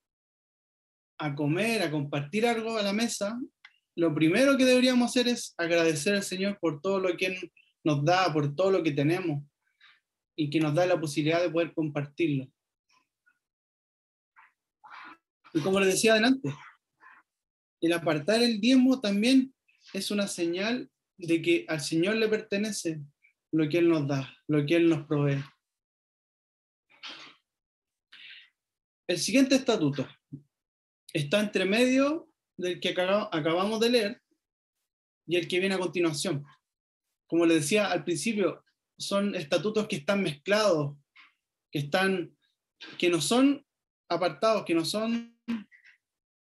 [1.18, 3.38] a comer, a compartir algo a la mesa,
[4.00, 7.38] lo primero que deberíamos hacer es agradecer al Señor por todo lo que
[7.84, 9.44] nos da, por todo lo que tenemos
[10.34, 12.50] y que nos da la posibilidad de poder compartirlo.
[15.52, 16.48] Y como les decía adelante,
[17.82, 19.54] el apartar el diezmo también
[19.92, 23.02] es una señal de que al Señor le pertenece
[23.52, 25.44] lo que Él nos da, lo que Él nos provee.
[29.06, 30.08] El siguiente estatuto
[31.12, 32.29] está entre medio
[32.60, 34.22] del que acabamos de leer
[35.26, 36.44] y el que viene a continuación.
[37.26, 38.64] Como les decía al principio,
[38.98, 40.96] son estatutos que están mezclados,
[41.70, 42.36] que están,
[42.98, 43.64] que no son
[44.08, 45.38] apartados, que no son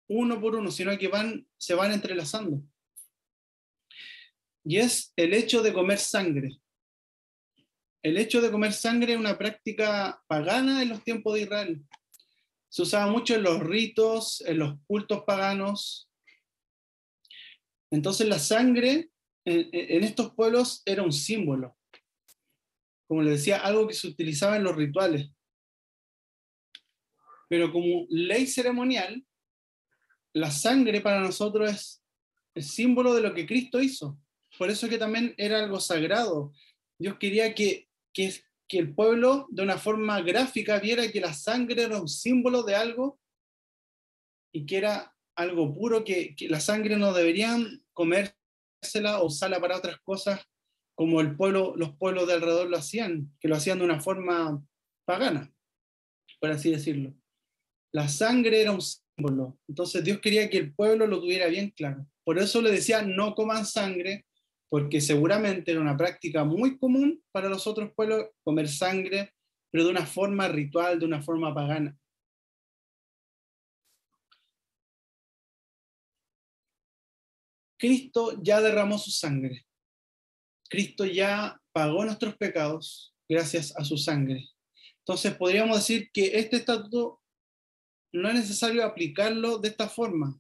[0.09, 2.63] uno por uno, sino que van, se van entrelazando.
[4.65, 6.59] Y es el hecho de comer sangre.
[8.03, 11.85] El hecho de comer sangre es una práctica pagana en los tiempos de Israel.
[12.71, 16.08] Se usaba mucho en los ritos, en los cultos paganos,
[17.91, 19.11] entonces la sangre
[19.45, 21.77] en, estos pueblos era un símbolo.
[23.07, 25.31] Como les decía, algo que se utilizaba en los rituales.
[27.49, 29.25] Pero como ley ceremonial,
[30.35, 32.05] la sangre para nosotros es
[32.55, 34.19] el símbolo de lo que Cristo hizo.
[34.59, 36.53] Por eso que también era algo sagrado.
[36.99, 38.35] Dios quería que, que,
[38.69, 42.75] que el pueblo de una forma gráfica viera que la sangre era un símbolo de
[42.75, 43.19] algo
[44.53, 49.99] y que era algo puro que, la sangre no deberían comérsela o usarla para otras
[50.01, 50.41] cosas
[50.95, 54.61] como el pueblo, los pueblos de alrededor lo hacían, que lo hacían de una forma
[55.07, 55.53] pagana,
[56.41, 57.15] por así decirlo.
[57.93, 62.05] La sangre era un símbolo, entonces Dios quería que el pueblo lo tuviera bien claro.
[62.25, 64.27] Por eso le decía, no coman sangre,
[64.69, 69.33] porque seguramente era una práctica muy común para los otros pueblos comer sangre
[69.71, 71.97] pero de una forma ritual, de una forma pagana.
[77.79, 79.65] Cristo ya derramó su sangre.
[80.69, 84.49] Cristo ya pagó nuestros pecados gracias a su sangre.
[84.99, 87.23] Entonces podríamos decir que este estatuto
[88.13, 90.39] no es necesario aplicarlo de esta forma,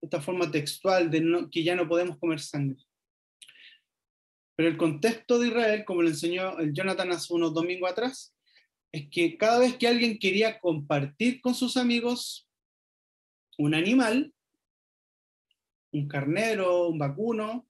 [0.00, 2.84] de esta forma textual, de que ya no podemos comer sangre.
[4.56, 8.34] Pero el contexto de Israel, como lo enseñó el Jonathan hace unos domingos atrás,
[8.92, 12.46] es que cada vez que alguien quería compartir con sus amigos
[13.58, 14.34] un animal,
[15.92, 17.68] un carnero, un vacuno,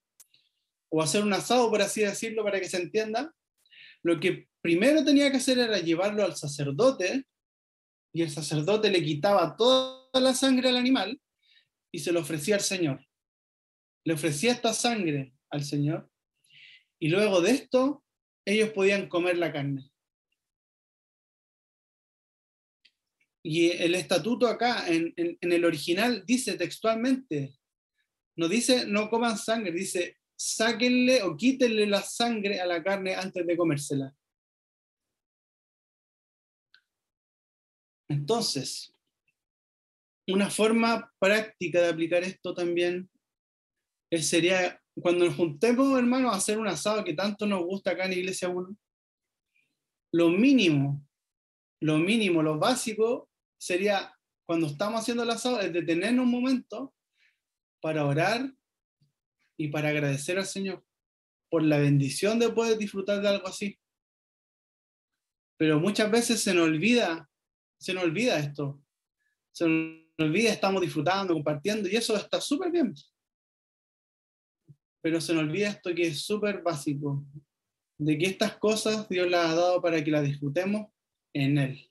[0.91, 3.35] o hacer un asado, por así decirlo, para que se entienda,
[4.03, 7.27] lo que primero tenía que hacer era llevarlo al sacerdote,
[8.15, 11.19] y el sacerdote le quitaba toda la sangre al animal
[11.91, 13.07] y se lo ofrecía al Señor.
[14.05, 16.11] Le ofrecía esta sangre al Señor,
[16.99, 18.05] y luego de esto,
[18.45, 19.91] ellos podían comer la carne.
[23.45, 27.57] Y el estatuto acá, en, en el original, dice textualmente,
[28.37, 33.47] no dice no coman sangre, dice sáquenle o quítenle la sangre a la carne antes
[33.47, 34.15] de comérsela.
[38.09, 38.95] Entonces,
[40.29, 43.11] una forma práctica de aplicar esto también
[44.21, 48.13] sería cuando nos juntemos, hermanos, a hacer un asado que tanto nos gusta acá en
[48.13, 48.77] Iglesia 1,
[50.15, 51.03] lo mínimo,
[51.81, 54.15] lo mínimo, lo básico sería
[54.47, 56.95] cuando estamos haciendo el asado es detenernos un momento
[57.83, 58.55] para orar
[59.59, 60.83] y para agradecer al Señor
[61.51, 63.79] por la bendición de poder disfrutar de algo así.
[65.59, 67.29] Pero muchas veces se nos olvida,
[67.79, 68.83] se nos olvida esto.
[69.53, 72.95] Se nos olvida, estamos disfrutando, compartiendo, y eso está súper bien.
[75.03, 77.25] Pero se nos olvida esto que es súper básico,
[77.99, 80.91] de que estas cosas Dios las ha dado para que las disfrutemos
[81.35, 81.91] en Él.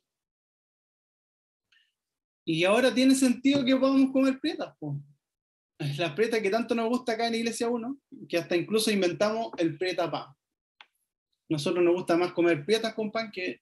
[2.46, 4.76] Y ahora tiene sentido que podamos comer prietas,
[5.98, 7.98] la preta que tanto nos gusta acá en Iglesia 1,
[8.30, 10.28] que hasta incluso inventamos el preta pan.
[11.50, 13.62] Nosotros nos gusta más comer prietas con pan que,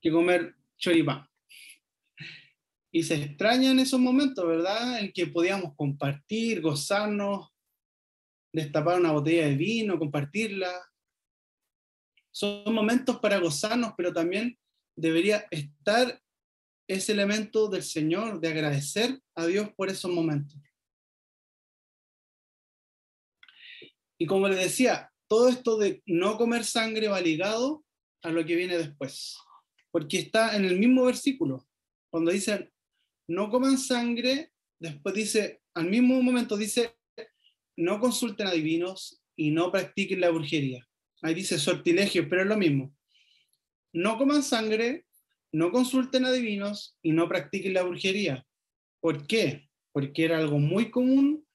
[0.00, 1.26] que comer choripán.
[2.92, 5.00] Y se extraña en esos momentos, ¿verdad?
[5.00, 7.48] En que podíamos compartir, gozarnos,
[8.52, 10.72] destapar una botella de vino, compartirla.
[12.30, 14.58] Son momentos para gozarnos, pero también
[14.96, 16.20] debería estar
[16.86, 20.58] ese elemento del Señor, de agradecer a Dios por esos momentos.
[24.18, 27.84] Y como les decía, todo esto de no comer sangre va ligado
[28.22, 29.36] a lo que viene después,
[29.90, 31.66] porque está en el mismo versículo.
[32.10, 32.70] Cuando dicen
[33.28, 36.96] no coman sangre, después dice, al mismo momento dice,
[37.76, 40.88] no consulten a divinos y no practiquen la brujería.
[41.22, 42.94] Ahí dice sortilegio, pero es lo mismo.
[43.92, 45.04] No coman sangre,
[45.52, 48.46] no consulten a divinos y no practiquen la brujería.
[49.00, 49.68] ¿Por qué?
[49.92, 51.46] Porque era algo muy común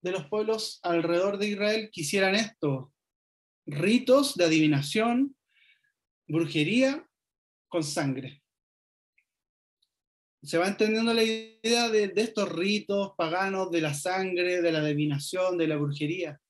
[0.00, 2.92] de los pueblos alrededor de Israel quisieran esto,
[3.66, 5.36] ritos de adivinación,
[6.26, 7.06] brujería
[7.68, 8.42] con sangre.
[10.42, 15.58] Se va entendiendo la idea de, estos ritos paganos, de la sangre, de la adivinación,
[15.58, 16.40] de la brujería.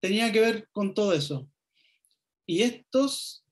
[0.00, 1.50] Tenía que ver con todo eso.
[2.46, 3.44] Y estos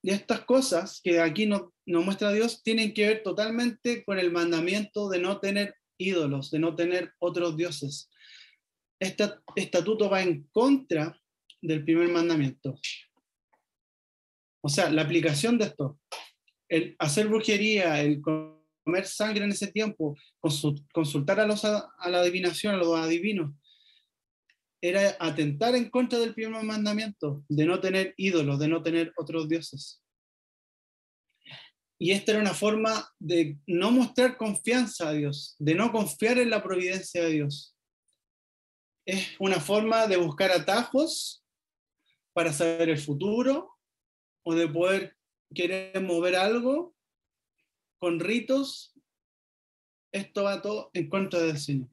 [0.00, 4.30] y estas cosas que aquí nos, nos, muestra Dios tienen que ver totalmente con el
[4.30, 8.10] mandamiento de no tener ídolos, de no tener otros dioses.
[9.00, 11.20] Este estatuto va en contra
[11.60, 12.78] del primer mandamiento.
[14.60, 16.00] O sea, la aplicación de esto,
[16.68, 20.16] el hacer brujería, el comer sangre en ese tiempo,
[20.92, 23.52] consultar a, los, a la adivinación, a los adivinos,
[24.80, 29.48] era atentar en contra del primer mandamiento, de no tener ídolos, de no tener otros
[29.48, 30.02] dioses.
[32.00, 36.50] Y esta era una forma de no mostrar confianza a Dios, de no confiar en
[36.50, 37.76] la providencia de Dios.
[39.04, 41.44] Es una forma de buscar atajos
[42.32, 43.76] para saber el futuro
[44.44, 45.16] o de poder
[45.52, 46.94] querer mover algo
[47.98, 48.94] con ritos.
[50.12, 51.88] Esto va todo en contra del Señor.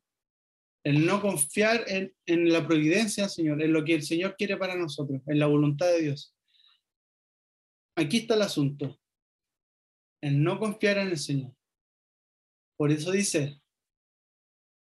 [0.83, 2.13] El no confiar en,
[2.51, 6.01] la providencia Señor, en lo que el Señor quiere para nosotros, en la voluntad de
[6.03, 6.35] Dios.
[7.95, 8.99] Aquí está el asunto
[10.25, 11.55] el no confiar en el Señor.
[12.77, 13.61] Por eso dice,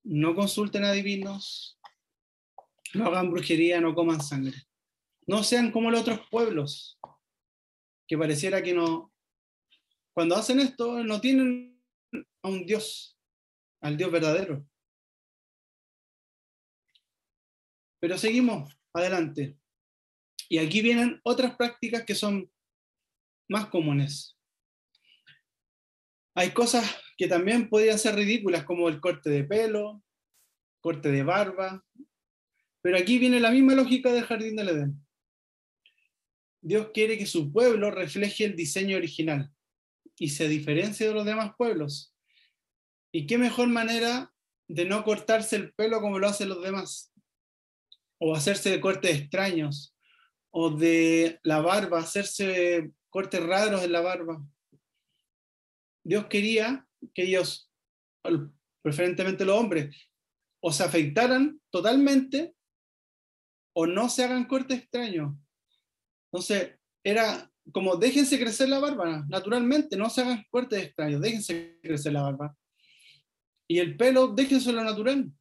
[0.03, 1.79] no consulten a divinos,
[2.95, 4.57] no hagan brujería, no coman sangre.
[5.27, 6.99] No sean como los otros pueblos,
[8.09, 9.13] que pareciera que no,
[10.15, 11.79] cuando hacen esto, no tienen
[12.43, 13.19] a un Dios,
[13.83, 14.67] al Dios verdadero.
[18.01, 19.59] Pero seguimos adelante.
[20.49, 22.51] Y aquí vienen otras prácticas que son
[23.49, 24.34] más comunes.
[26.35, 26.85] Hay cosas
[27.17, 30.03] que también podrían ser ridículas, como el corte de pelo,
[30.81, 31.85] corte de barba,
[32.83, 35.07] pero aquí viene la misma lógica del jardín del Edén.
[36.61, 39.51] Dios quiere que su pueblo refleje el diseño original
[40.19, 42.15] y se diferencie de los demás pueblos.
[43.13, 44.33] ¿Y qué mejor manera
[44.69, 47.13] de no cortarse el pelo como lo hacen los demás?
[48.19, 49.97] O hacerse de cortes extraños,
[50.51, 54.45] o de la barba, hacerse cortes raros en la barba.
[56.05, 57.71] Dios quería que ellos,
[58.83, 59.97] preferentemente los hombres,
[60.63, 62.55] o se afeitaran totalmente
[63.75, 65.35] o no se hagan cortes extraños.
[66.31, 72.13] Entonces, era como déjense crecer la barba, naturalmente, no se hagan cortes extraños, déjense crecer
[72.13, 72.57] la barba.
[73.69, 75.33] Y el pelo, déjense lo natural.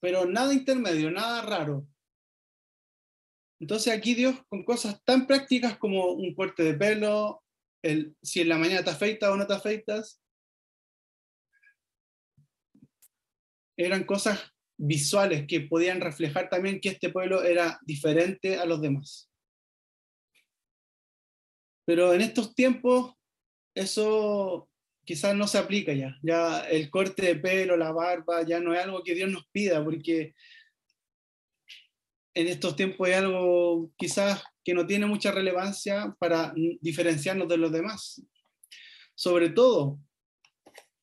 [0.00, 1.86] Pero nada intermedio, nada raro.
[3.60, 7.42] Entonces aquí Dios con cosas tan prácticas como un corte de pelo,
[8.22, 10.20] si en la mañana te afeitas o no te afeitas,
[13.76, 14.40] eran cosas
[14.76, 19.30] visuales que podían reflejar también que este pueblo era diferente a los demás.
[21.86, 23.14] Pero en estos tiempos
[23.74, 24.70] eso
[25.04, 26.16] quizás no se aplica ya.
[26.22, 29.82] Ya el corte de pelo, la barba, ya no es algo que Dios nos pida,
[29.82, 30.34] porque
[32.34, 37.72] en estos tiempos es algo quizás que no tiene mucha relevancia para diferenciarnos de los
[37.72, 38.22] demás.
[39.14, 39.98] Sobre todo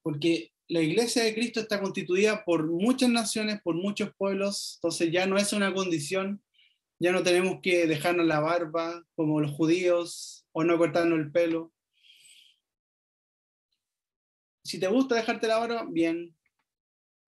[0.01, 5.25] porque la iglesia de Cristo está constituida por muchas naciones, por muchos pueblos, entonces ya
[5.25, 6.41] no es una condición,
[6.99, 11.73] ya no tenemos que dejarnos la barba como los judíos o no cortarnos el pelo.
[14.63, 16.35] Si te gusta dejarte la barba, bien.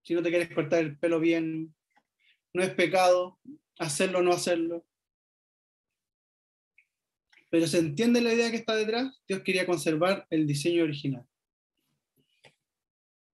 [0.03, 1.73] Si no te quieres cortar el pelo, bien.
[2.53, 3.39] No es pecado
[3.77, 4.85] hacerlo o no hacerlo.
[7.49, 9.21] Pero se entiende la idea que está detrás.
[9.27, 11.25] Dios quería conservar el diseño original.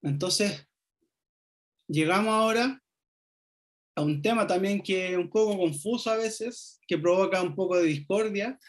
[0.01, 0.67] Entonces,
[1.87, 2.81] llegamos ahora
[3.95, 7.77] a un tema también que es un poco confuso a veces, que provoca un poco
[7.77, 8.59] de discordia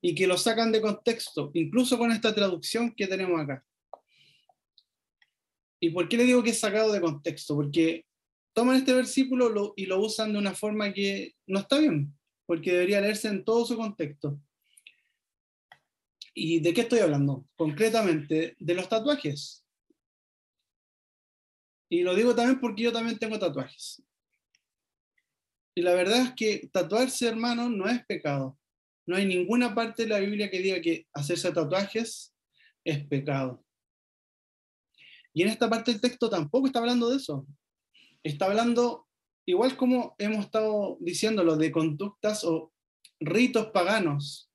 [0.00, 3.64] y que lo sacan de contexto, incluso con esta traducción que tenemos acá.
[5.80, 7.54] ¿Y por qué le digo que es sacado de contexto?
[7.54, 8.06] Porque
[8.54, 13.00] toman este versículo y lo usan de una forma que no está bien, porque debería
[13.00, 14.40] leerse en todo su contexto.
[16.38, 17.46] ¿Y de qué estoy hablando?
[17.56, 19.64] Concretamente, de los tatuajes.
[21.88, 24.02] Y lo digo también porque yo también tengo tatuajes.
[25.74, 28.58] Y la verdad es que tatuarse, hermano, no es pecado.
[29.06, 32.34] No hay ninguna parte de la Biblia que diga que hacerse tatuajes
[32.84, 33.64] es pecado.
[35.32, 37.46] Y en esta parte del texto tampoco está hablando de eso.
[38.22, 39.08] Está hablando,
[39.46, 42.74] igual como hemos estado diciéndolo, de conductas o
[43.20, 44.50] ritos paganos.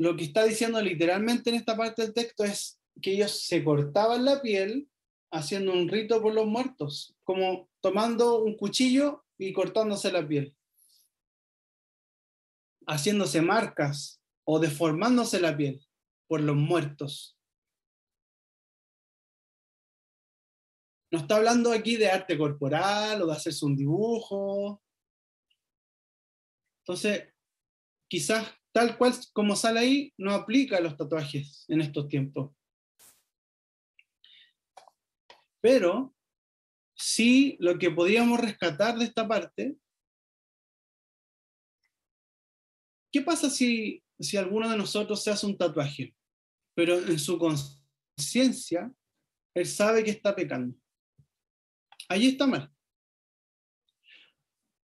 [0.00, 4.24] Lo que está diciendo literalmente en esta parte del texto es que ellos se cortaban
[4.24, 4.88] la piel
[5.30, 10.56] haciendo un rito por los muertos, como tomando un cuchillo y cortándose la piel,
[12.86, 15.86] haciéndose marcas o deformándose la piel
[16.26, 17.38] por los muertos.
[21.12, 24.82] No está hablando aquí de arte corporal o de hacerse un dibujo.
[26.84, 27.34] Entonces,
[28.08, 32.52] quizás tal cual como sale ahí, no aplica a los tatuajes en estos tiempos.
[35.60, 36.14] Pero
[36.94, 39.76] sí lo que podríamos rescatar de esta parte,
[43.12, 46.14] ¿qué pasa si, si alguno de nosotros se hace un tatuaje,
[46.74, 48.92] pero en su conciencia
[49.54, 50.76] él sabe que está pecando?
[52.08, 52.72] Allí está mal.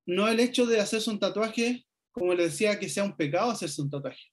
[0.07, 1.86] No el hecho de hacerse un tatuaje,
[2.19, 4.33] como le decía, que sea un pecado hacerse un tatuaje.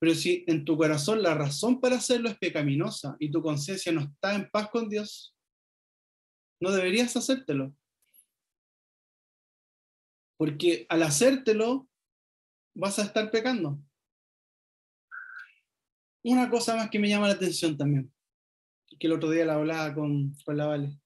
[0.00, 4.00] Pero si en tu corazón la razón para hacerlo es pecaminosa y tu conciencia no
[4.00, 5.36] está en paz con Dios,
[6.60, 7.72] no deberías hacértelo.
[10.36, 11.88] Porque al hacértelo
[12.74, 13.78] vas a estar pecando.
[16.24, 18.12] Una cosa más que me llama la atención también,
[18.98, 21.00] que el otro día la hablaba con, con la Vale.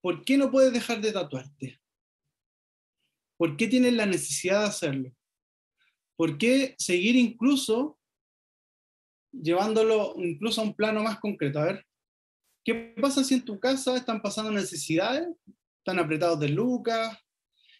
[0.00, 1.77] ¿Por qué no puedes dejar de tatuarte?
[3.38, 5.10] ¿Por qué tienes la necesidad de hacerlo?
[6.16, 7.98] ¿Por qué seguir incluso
[9.30, 11.60] llevándolo incluso a un plano más concreto?
[11.60, 11.86] A ver,
[12.64, 15.28] ¿qué pasa si en tu casa están pasando necesidades,
[15.78, 17.16] están apretados de lucas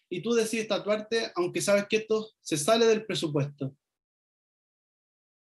[0.09, 3.75] y tú decides tatuarte aunque sabes que esto se sale del presupuesto?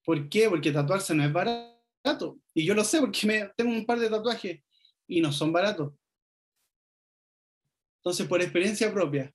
[0.04, 0.50] ¿Por qué?
[0.50, 2.38] Porque tatuarse no es barato.
[2.52, 4.62] Y yo lo sé porque me, tengo un par de tatuajes
[5.06, 5.94] y no son baratos.
[8.00, 9.32] Entonces, por experiencia propia,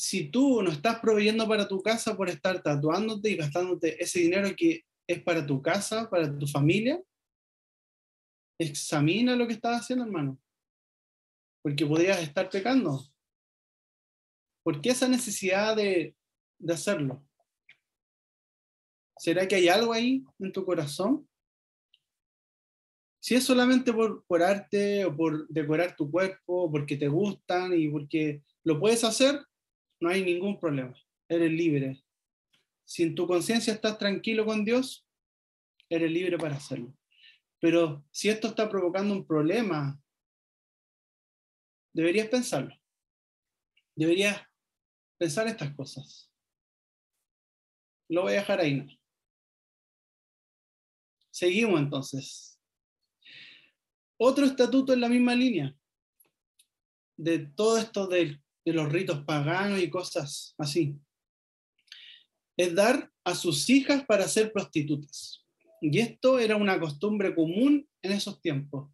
[0.00, 4.48] si tú no estás proveyendo para tu casa por estar tatuándote y gastándote ese dinero
[4.56, 7.02] que es para tu casa, para tu familia,
[8.58, 10.40] examina lo que estás haciendo, hermano.
[11.62, 13.04] Porque podrías estar pecando.
[14.62, 16.16] ¿Por qué esa necesidad de,
[16.58, 17.22] de hacerlo?
[19.18, 21.28] ¿Será que hay algo ahí en tu corazón?
[23.22, 27.90] Si es solamente por, por arte o por decorar tu cuerpo, porque te gustan y
[27.90, 29.44] porque lo puedes hacer,
[30.00, 30.94] no hay ningún problema.
[31.28, 32.02] Eres libre.
[32.84, 35.06] Si en tu conciencia estás tranquilo con Dios,
[35.88, 36.96] eres libre para hacerlo.
[37.60, 40.00] Pero si esto está provocando un problema,
[41.92, 42.74] deberías pensarlo.
[43.94, 44.42] Deberías
[45.18, 46.32] pensar estas cosas.
[48.08, 48.76] Lo voy a dejar ahí.
[48.76, 48.86] ¿no?
[51.30, 52.58] Seguimos entonces.
[54.16, 55.76] Otro estatuto en la misma línea
[57.16, 60.96] de todo esto de, de los ritos paganos y cosas así.
[62.56, 65.46] Es dar a sus hijas para ser prostitutas.
[65.80, 68.90] Y esto era una costumbre común en esos tiempos,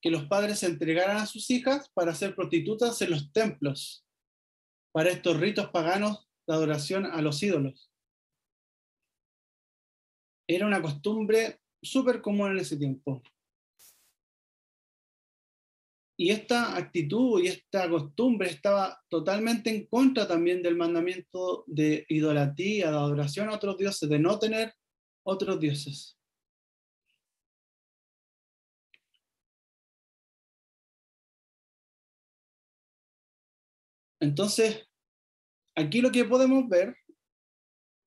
[0.00, 4.06] que los padres entregaran a sus hijas para ser prostitutas en los templos,
[4.92, 7.90] para estos ritos paganos de adoración a los ídolos.
[10.46, 13.22] Era una costumbre súper común en ese tiempo.
[16.16, 22.90] Y esta actitud y esta costumbre estaba totalmente en contra también del mandamiento de idolatría,
[22.90, 24.74] de adoración a otros dioses, de no tener
[25.24, 26.16] otros dioses.
[34.20, 34.88] Entonces,
[35.74, 36.96] aquí lo que podemos ver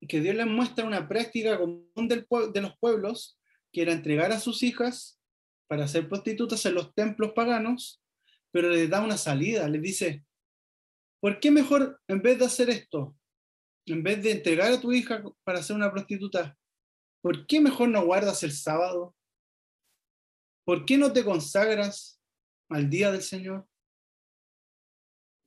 [0.07, 3.37] que Dios les muestra una práctica común de los pueblos,
[3.71, 5.16] que era entregar a sus hijas
[5.67, 8.01] para ser prostitutas en los templos paganos,
[8.51, 10.25] pero les da una salida, les dice,
[11.21, 13.15] ¿por qué mejor en vez de hacer esto,
[13.85, 16.57] en vez de entregar a tu hija para ser una prostituta,
[17.21, 19.15] ¿por qué mejor no guardas el sábado?
[20.65, 22.21] ¿Por qué no te consagras
[22.69, 23.67] al día del Señor?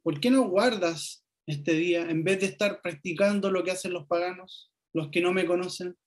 [0.02, 4.06] ¿Por qué no guardas este día en vez de estar practicando lo que hacen los
[4.06, 5.98] paganos, los que no me conocen?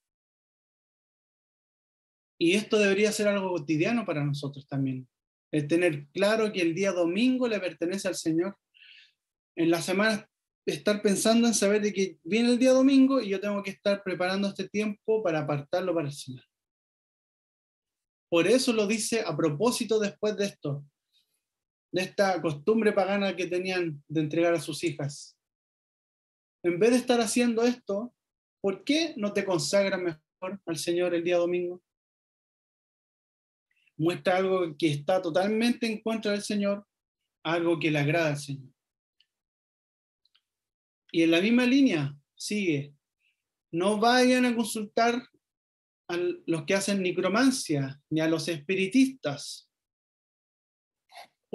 [2.43, 5.07] Y esto debería ser algo cotidiano para nosotros también.
[5.49, 8.57] El tener claro que el día domingo le pertenece al Señor.
[9.55, 10.29] En la semana
[10.65, 14.03] estar pensando en saber de que viene el día domingo y yo tengo que estar
[14.03, 16.43] preparando este tiempo para apartarlo para el Señor.
[18.29, 20.83] Por eso lo dice a propósito después de esto,
[21.93, 25.37] de esta costumbre pagana que tenían de entregar a sus hijas.
[26.61, 28.13] En vez de estar haciendo esto,
[28.61, 31.81] ¿por qué no te consagras mejor al Señor el día domingo?
[33.97, 36.85] Muestra algo que está totalmente en contra del Señor,
[37.43, 38.73] algo que le agrada al Señor.
[41.11, 42.95] Y en la misma línea sigue,
[43.71, 45.29] no vayan a consultar
[46.07, 49.69] a los que hacen necromancia, ni a los espiritistas,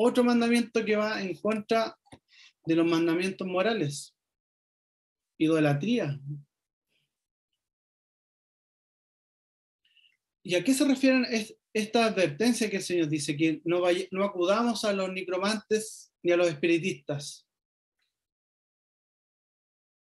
[0.01, 1.99] otro mandamiento que va en contra
[2.65, 4.15] de los mandamientos morales.
[5.39, 6.21] Idolatría.
[10.45, 11.27] ¿Y a qué se refieren
[11.73, 13.37] esta advertencia que el Señor dice?
[13.37, 13.85] Que no,
[14.25, 17.47] acudamos a los necromantes ni a los espiritistas.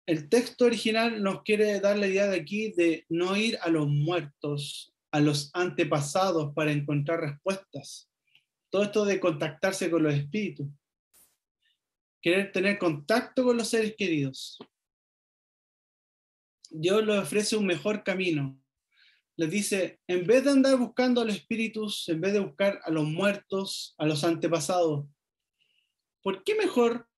[0.07, 3.87] El texto original nos quiere dar la idea de aquí de no ir a los
[3.89, 8.09] muertos, a los antepasados para encontrar respuestas
[8.73, 10.67] todo esto de contactarse con los espíritus,
[12.23, 14.59] querer tener contacto con los seres queridos.
[16.71, 18.59] Dios les ofrece un mejor camino.
[19.37, 22.91] Les dice, en vez de andar buscando a los espíritus, en vez de buscar a
[22.91, 25.07] los muertos, a los antepasados,
[26.23, 27.09] ¿por qué mejor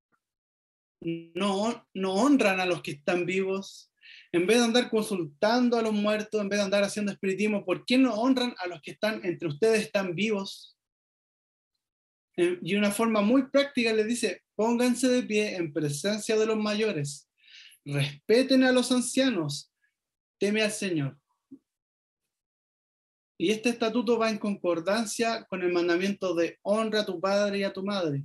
[1.00, 3.90] no, no honran a los que están vivos?
[4.32, 7.84] En vez de andar consultando a los muertos, en vez de andar haciendo espiritismo, ¿por
[7.84, 10.76] qué no honran a los que están entre ustedes, están vivos?
[12.36, 16.56] Eh, y una forma muy práctica les dice, pónganse de pie en presencia de los
[16.56, 17.28] mayores,
[17.84, 19.72] respeten a los ancianos,
[20.38, 21.18] teme al Señor.
[23.36, 27.62] Y este estatuto va en concordancia con el mandamiento de honra a tu padre y
[27.64, 28.24] a tu madre.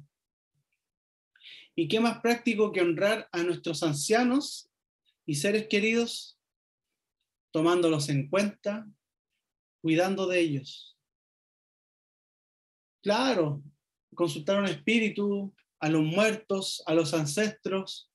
[1.76, 4.70] ¿Y qué más práctico que honrar a nuestros ancianos
[5.26, 6.38] y seres queridos,
[7.52, 8.88] tomándolos en cuenta,
[9.82, 10.98] cuidando de ellos?
[13.02, 13.64] Claro,
[14.14, 18.09] consultar a un espíritu, a los muertos, a los ancestros.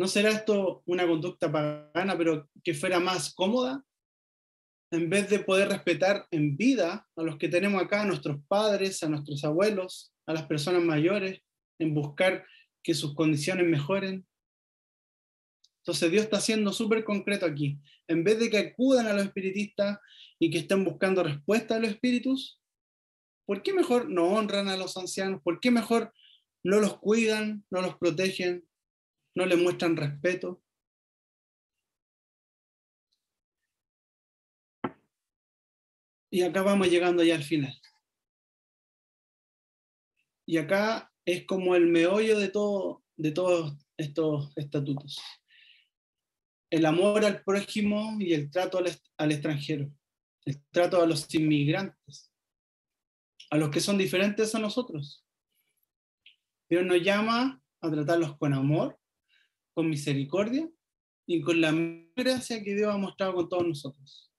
[0.00, 3.84] ¿No será esto una conducta pagana, pero que fuera más cómoda?
[4.90, 9.02] En vez de poder respetar en vida a los que tenemos acá, a nuestros padres,
[9.02, 11.42] a nuestros abuelos, a las personas mayores,
[11.78, 12.46] en buscar
[12.82, 14.26] que sus condiciones mejoren.
[15.82, 17.78] Entonces Dios está siendo súper concreto aquí.
[18.08, 19.98] En vez de que acudan a los espiritistas
[20.38, 22.58] y que estén buscando respuesta a los espíritus,
[23.44, 25.42] ¿por qué mejor no honran a los ancianos?
[25.44, 26.14] ¿Por qué mejor
[26.64, 28.64] no los cuidan, no los protegen,
[29.34, 30.62] no les muestran respeto?
[36.30, 37.76] Y acá vamos llegando ya al final.
[40.46, 45.20] Y acá es como el meollo de, todo, de todos estos estatutos.
[46.70, 49.90] El amor al prójimo y el trato al, al extranjero,
[50.44, 52.32] el trato a los inmigrantes,
[53.50, 55.24] a los que son diferentes a nosotros.
[56.68, 58.99] Dios nos llama a tratarlos con amor,
[59.74, 60.68] con misericordia
[61.26, 61.72] y con la
[62.16, 64.32] gracia que Dios ha mostrado con todos nosotros.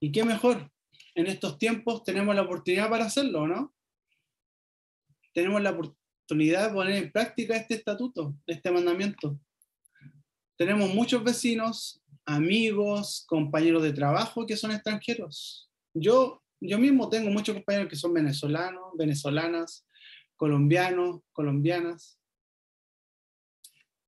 [0.00, 0.70] ¿Y qué mejor?
[1.14, 3.74] En estos tiempos tenemos la oportunidad para hacerlo, ¿no?
[5.32, 9.40] Tenemos la oportunidad de poner en práctica este estatuto, este mandamiento.
[10.56, 15.70] Tenemos muchos vecinos, amigos, compañeros de trabajo que son extranjeros.
[15.94, 19.86] Yo, yo mismo tengo muchos compañeros que son venezolanos, venezolanas,
[20.36, 22.17] colombianos, colombianas,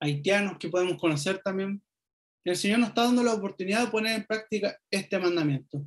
[0.00, 1.82] haitianos que podemos conocer también.
[2.44, 5.84] El Señor nos está dando la oportunidad de poner en práctica este mandamiento,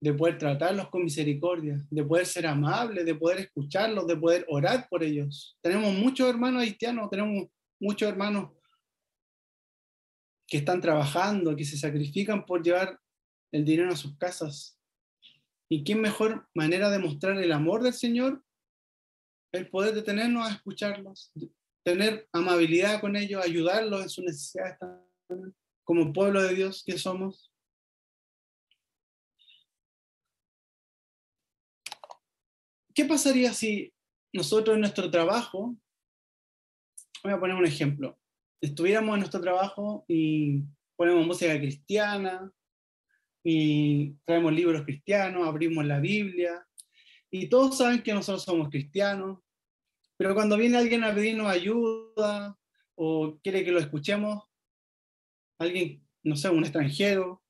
[0.00, 4.86] de poder tratarlos con misericordia, de poder ser amables, de poder escucharlos, de poder orar
[4.88, 5.58] por ellos.
[5.62, 7.48] Tenemos muchos hermanos haitianos, tenemos
[7.80, 8.50] muchos hermanos
[10.46, 12.98] que están trabajando, que se sacrifican por llevar
[13.52, 14.78] el dinero a sus casas.
[15.70, 18.42] ¿Y qué mejor manera de mostrar el amor del Señor?
[19.52, 21.32] El poder detenernos a escucharlos,
[21.88, 24.76] tener amabilidad con ellos, ayudarlos en sus necesidades
[25.84, 27.50] como pueblo de Dios que somos?
[32.94, 33.90] ¿Qué pasaría si
[34.34, 35.74] nosotros en nuestro trabajo,
[37.24, 38.18] voy a poner un ejemplo,
[38.60, 40.64] estuviéramos en nuestro trabajo y
[40.94, 42.52] ponemos música cristiana
[43.42, 46.66] y traemos libros cristianos, abrimos la Biblia
[47.30, 49.38] y todos saben que nosotros somos cristianos,
[50.18, 52.58] pero cuando viene alguien a pedirnos ayuda
[52.96, 54.42] o quiere que lo escuchemos,
[55.58, 57.40] alguien, no sé, un extranjero,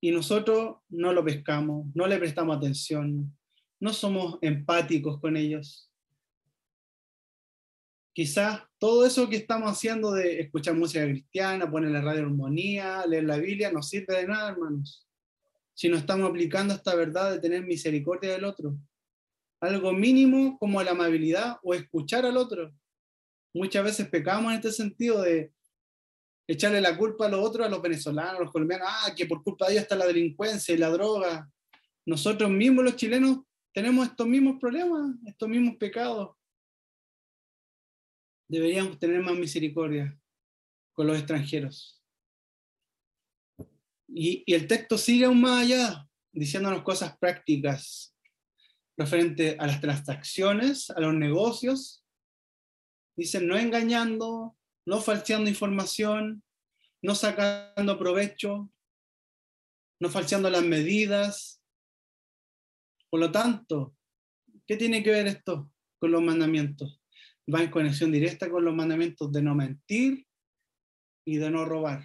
[0.00, 3.36] y nosotros no lo pescamos, no le prestamos atención,
[3.80, 5.90] no somos empáticos con ellos.
[8.12, 13.24] Quizás todo eso que estamos haciendo de escuchar música cristiana, poner la radio armonía, leer
[13.24, 15.06] la Biblia, no sirve de nada, hermanos.
[15.74, 18.76] Si no estamos aplicando esta verdad de tener misericordia del otro.
[19.60, 22.72] Algo mínimo como la amabilidad o escuchar al otro.
[23.52, 25.52] Muchas veces pecamos en este sentido de
[26.48, 29.42] echarle la culpa a los otros, a los venezolanos, a los colombianos, ah, que por
[29.42, 31.50] culpa de ellos está la delincuencia y la droga.
[32.06, 33.40] Nosotros mismos los chilenos
[33.72, 36.36] tenemos estos mismos problemas, estos mismos pecados.
[38.48, 40.18] Deberíamos tener más misericordia
[40.92, 42.02] con los extranjeros.
[44.08, 48.10] Y, y el texto sigue aún más allá, diciéndonos cosas prácticas
[48.96, 52.04] referente a las transacciones, a los negocios.
[53.16, 56.42] Dicen, no engañando, no falseando información,
[57.02, 58.70] no sacando provecho,
[60.00, 61.62] no falseando las medidas.
[63.10, 63.96] Por lo tanto,
[64.66, 67.00] ¿qué tiene que ver esto con los mandamientos?
[67.52, 70.26] Va en conexión directa con los mandamientos de no mentir
[71.26, 72.02] y de no robar,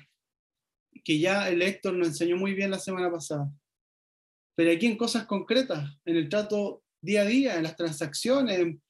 [1.04, 3.52] que ya el Héctor nos enseñó muy bien la semana pasada.
[4.56, 8.82] Pero aquí en cosas concretas, en el trato día a día, en las transacciones, en,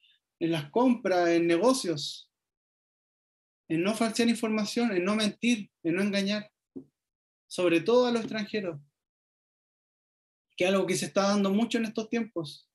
[0.52, 2.32] las compras, en negocios.
[3.68, 6.52] En no falsear información, en no mentir, en no engañar,
[7.48, 8.80] sobre todo a los extranjeros,
[10.56, 12.70] que es algo que se está dando mucho en estos tiempos.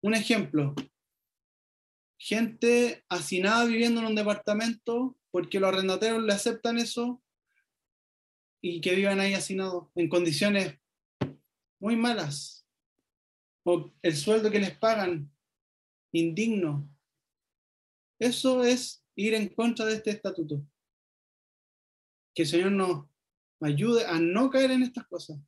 [0.00, 0.76] Un ejemplo,
[2.18, 7.20] gente hacinada viviendo en un departamento porque los arrendateros le aceptan eso
[8.60, 10.78] y que vivan ahí hacinados en condiciones
[11.80, 12.66] muy malas,
[13.64, 15.30] o el sueldo que les pagan
[16.12, 16.88] indigno.
[18.18, 20.64] Eso es ir en contra de este estatuto.
[22.34, 23.06] Que el Señor nos
[23.60, 25.38] ayude a no caer en estas cosas.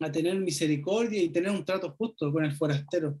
[0.00, 3.20] A tener misericordia y tener un trato justo con el forastero.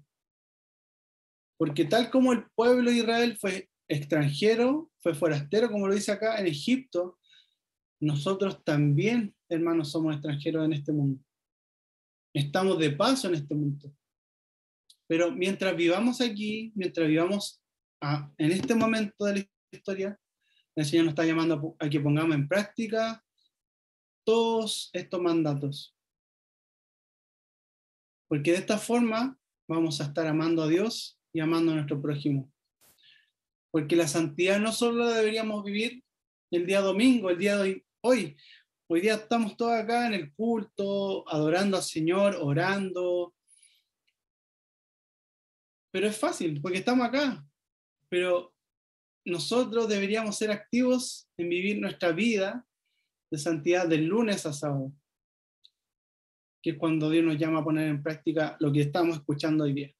[1.58, 6.38] Porque tal como el pueblo de Israel fue extranjero, fue forastero, como lo dice acá,
[6.40, 7.18] en Egipto,
[8.00, 11.22] nosotros también, hermanos, somos extranjeros en este mundo.
[12.34, 13.92] Estamos de paso en este mundo.
[15.06, 17.62] Pero mientras vivamos aquí, mientras vivamos
[18.38, 20.20] en este momento de la historia,
[20.76, 23.22] el Señor nos está llamando a que pongamos en práctica
[24.24, 25.94] todos estos mandatos.
[28.28, 29.38] Porque de esta forma
[29.68, 32.50] vamos a estar amando a Dios y amando a nuestro prójimo.
[33.72, 36.02] Porque la santidad no solo la deberíamos vivir
[36.50, 38.36] el día domingo, el día de hoy.
[38.88, 43.34] Hoy día estamos todos acá en el culto, adorando al Señor, orando.
[45.92, 47.44] Pero es fácil, porque estamos acá.
[48.08, 48.54] Pero
[49.24, 52.66] nosotros deberíamos ser activos en vivir nuestra vida
[53.30, 54.92] de santidad del lunes a sábado,
[56.62, 59.72] que es cuando Dios nos llama a poner en práctica lo que estamos escuchando hoy
[59.72, 59.94] día.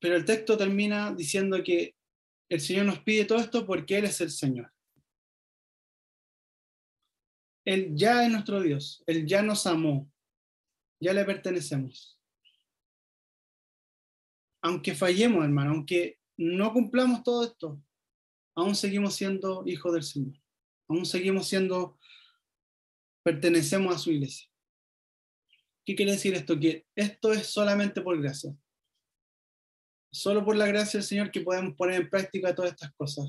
[0.00, 1.94] Pero el texto termina diciendo que
[2.52, 4.70] el Señor nos pide todo esto porque Él es el Señor.
[7.64, 10.12] Él ya es nuestro Dios, Él ya nos amó,
[11.00, 12.20] ya le pertenecemos.
[14.60, 17.82] Aunque fallemos, hermano, aunque no cumplamos todo esto,
[18.54, 20.38] aún seguimos siendo hijos del Señor,
[20.88, 21.98] aún seguimos siendo,
[23.24, 24.46] pertenecemos a su iglesia.
[25.86, 26.60] ¿Qué quiere decir esto?
[26.60, 28.54] Que esto es solamente por gracia
[30.12, 33.26] solo por la gracia del Señor que podemos poner en práctica todas estas cosas.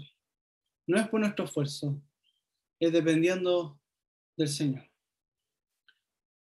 [0.86, 2.02] No es por nuestro esfuerzo,
[2.80, 3.80] es dependiendo
[4.36, 4.90] del Señor.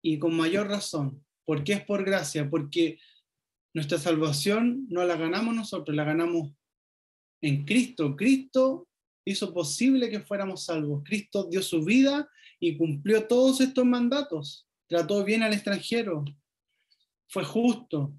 [0.03, 2.99] Y con mayor razón, porque es por gracia, porque
[3.75, 6.51] nuestra salvación no la ganamos nosotros, la ganamos
[7.43, 8.17] en Cristo.
[8.17, 8.89] Cristo
[9.27, 11.03] hizo posible que fuéramos salvos.
[11.05, 12.29] Cristo dio su vida
[12.59, 14.67] y cumplió todos estos mandatos.
[14.87, 16.25] Trató bien al extranjero.
[17.29, 18.15] Fue justo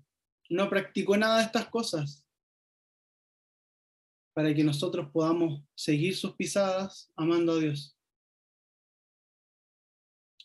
[0.51, 2.27] no practicó nada de estas cosas
[4.33, 7.97] para que nosotros podamos seguir sus pisadas amando a Dios.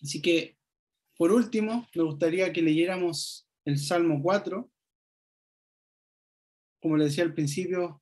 [0.01, 0.57] Así que,
[1.19, 4.71] por último, me gustaría que leyéramos el Salmo 4.
[6.81, 8.01] Como le decía al principio,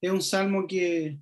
[0.00, 1.20] es un salmo que,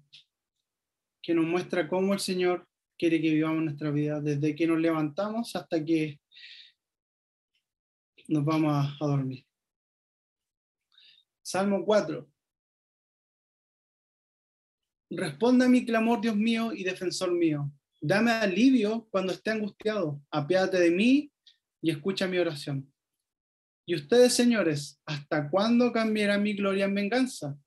[1.21, 2.67] que nos muestra cómo el Señor
[2.99, 6.21] quiere que vivamos nuestra vida, desde que nos levantamos hasta que
[8.29, 9.45] nos vamos a dormir.
[11.43, 12.29] Salmo 4.
[15.11, 17.71] Responde a mi clamor, Dios mío y defensor mío.
[18.01, 20.23] Dame alivio cuando esté angustiado.
[20.31, 21.33] Apiádate de mí
[21.83, 22.93] y escucha mi oración.
[23.85, 27.59] Y ustedes, señores, ¿hasta cuándo cambiará mi gloria en venganza?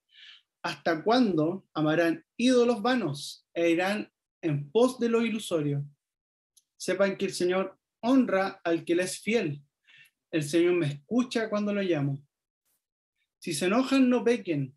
[0.64, 4.12] ¿Hasta cuándo amarán ídolos vanos e irán
[4.42, 5.86] en pos de lo ilusorio?
[6.78, 9.62] Sepan que el Señor honra al que le es fiel.
[10.32, 12.26] El Señor me escucha cuando lo llamo.
[13.46, 14.74] Si se enojan, no pequen.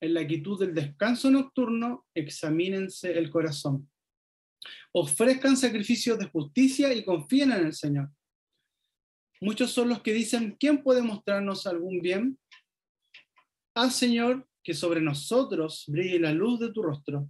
[0.00, 3.90] En la quietud del descanso nocturno, examínense el corazón.
[4.92, 8.10] Ofrezcan sacrificios de justicia y confíen en el Señor.
[9.40, 12.38] Muchos son los que dicen, ¿quién puede mostrarnos algún bien?
[13.74, 17.28] Haz, Señor, que sobre nosotros brille la luz de tu rostro.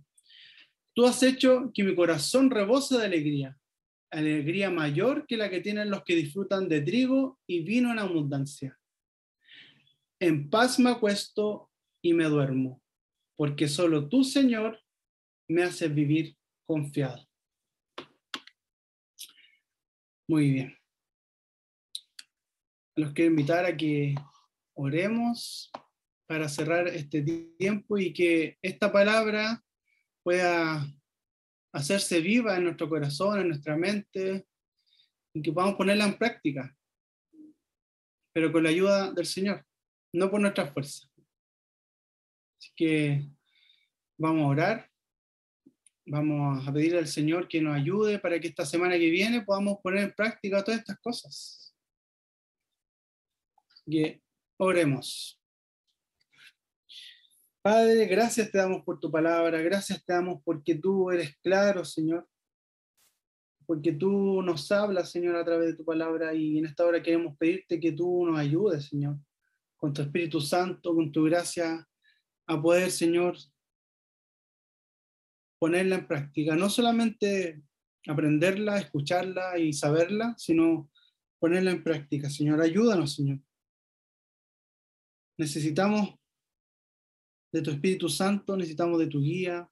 [0.95, 3.57] Tú has hecho que mi corazón rebose de alegría,
[4.11, 8.78] alegría mayor que la que tienen los que disfrutan de trigo y vino en abundancia
[10.25, 11.70] en paz me acuesto
[12.03, 12.83] y me duermo,
[13.37, 14.81] porque solo tú, Señor,
[15.49, 16.35] me haces vivir
[16.66, 17.29] confiado.
[20.27, 20.79] Muy bien.
[22.97, 24.14] Los quiero invitar a que
[24.75, 25.70] oremos
[26.27, 27.22] para cerrar este
[27.59, 29.62] tiempo y que esta palabra
[30.22, 30.87] pueda
[31.75, 34.47] hacerse viva en nuestro corazón, en nuestra mente,
[35.35, 36.75] y que podamos ponerla en práctica,
[38.33, 39.66] pero con la ayuda del Señor
[40.15, 41.09] no por nuestra fuerza.
[42.59, 43.29] Así que
[44.17, 44.91] vamos a orar,
[46.07, 49.79] vamos a pedirle al Señor que nos ayude para que esta semana que viene podamos
[49.83, 51.75] poner en práctica todas estas cosas.
[53.91, 54.23] Que
[54.57, 55.41] oremos.
[57.61, 62.29] Padre, gracias te damos por tu palabra, gracias te damos porque tú eres claro, Señor,
[63.67, 67.37] porque tú nos hablas, Señor, a través de tu palabra y en esta hora queremos
[67.37, 69.19] pedirte que tú nos ayudes, Señor
[69.85, 71.87] con tu Espíritu Santo, con tu gracia,
[72.47, 73.37] a poder, Señor,
[75.59, 76.57] ponerla en práctica.
[76.57, 77.62] No solamente
[78.07, 80.91] aprenderla, escucharla y saberla, sino
[81.39, 82.30] ponerla en práctica.
[82.30, 83.41] Señor, ayúdanos, Señor.
[85.37, 86.14] Necesitamos
[87.53, 89.68] de tu Espíritu Santo, necesitamos de tu guía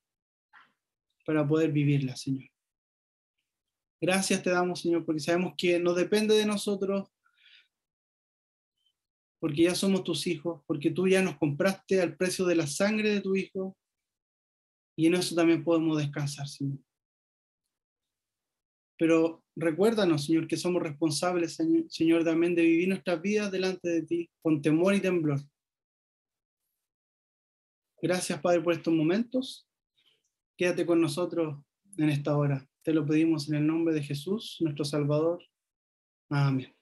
[1.24, 2.50] para poder vivirla, Señor.
[3.98, 7.08] Gracias te damos, Señor, porque sabemos que no depende de nosotros
[9.42, 13.10] porque ya somos tus hijos, porque tú ya nos compraste al precio de la sangre
[13.10, 13.76] de tu Hijo,
[14.96, 16.78] y en eso también podemos descansar, Señor.
[18.96, 24.30] Pero recuérdanos, Señor, que somos responsables, Señor, también de vivir nuestras vidas delante de ti
[24.40, 25.40] con temor y temblor.
[28.00, 29.68] Gracias, Padre, por estos momentos.
[30.56, 31.60] Quédate con nosotros
[31.98, 32.64] en esta hora.
[32.84, 35.42] Te lo pedimos en el nombre de Jesús, nuestro Salvador.
[36.30, 36.72] Amén.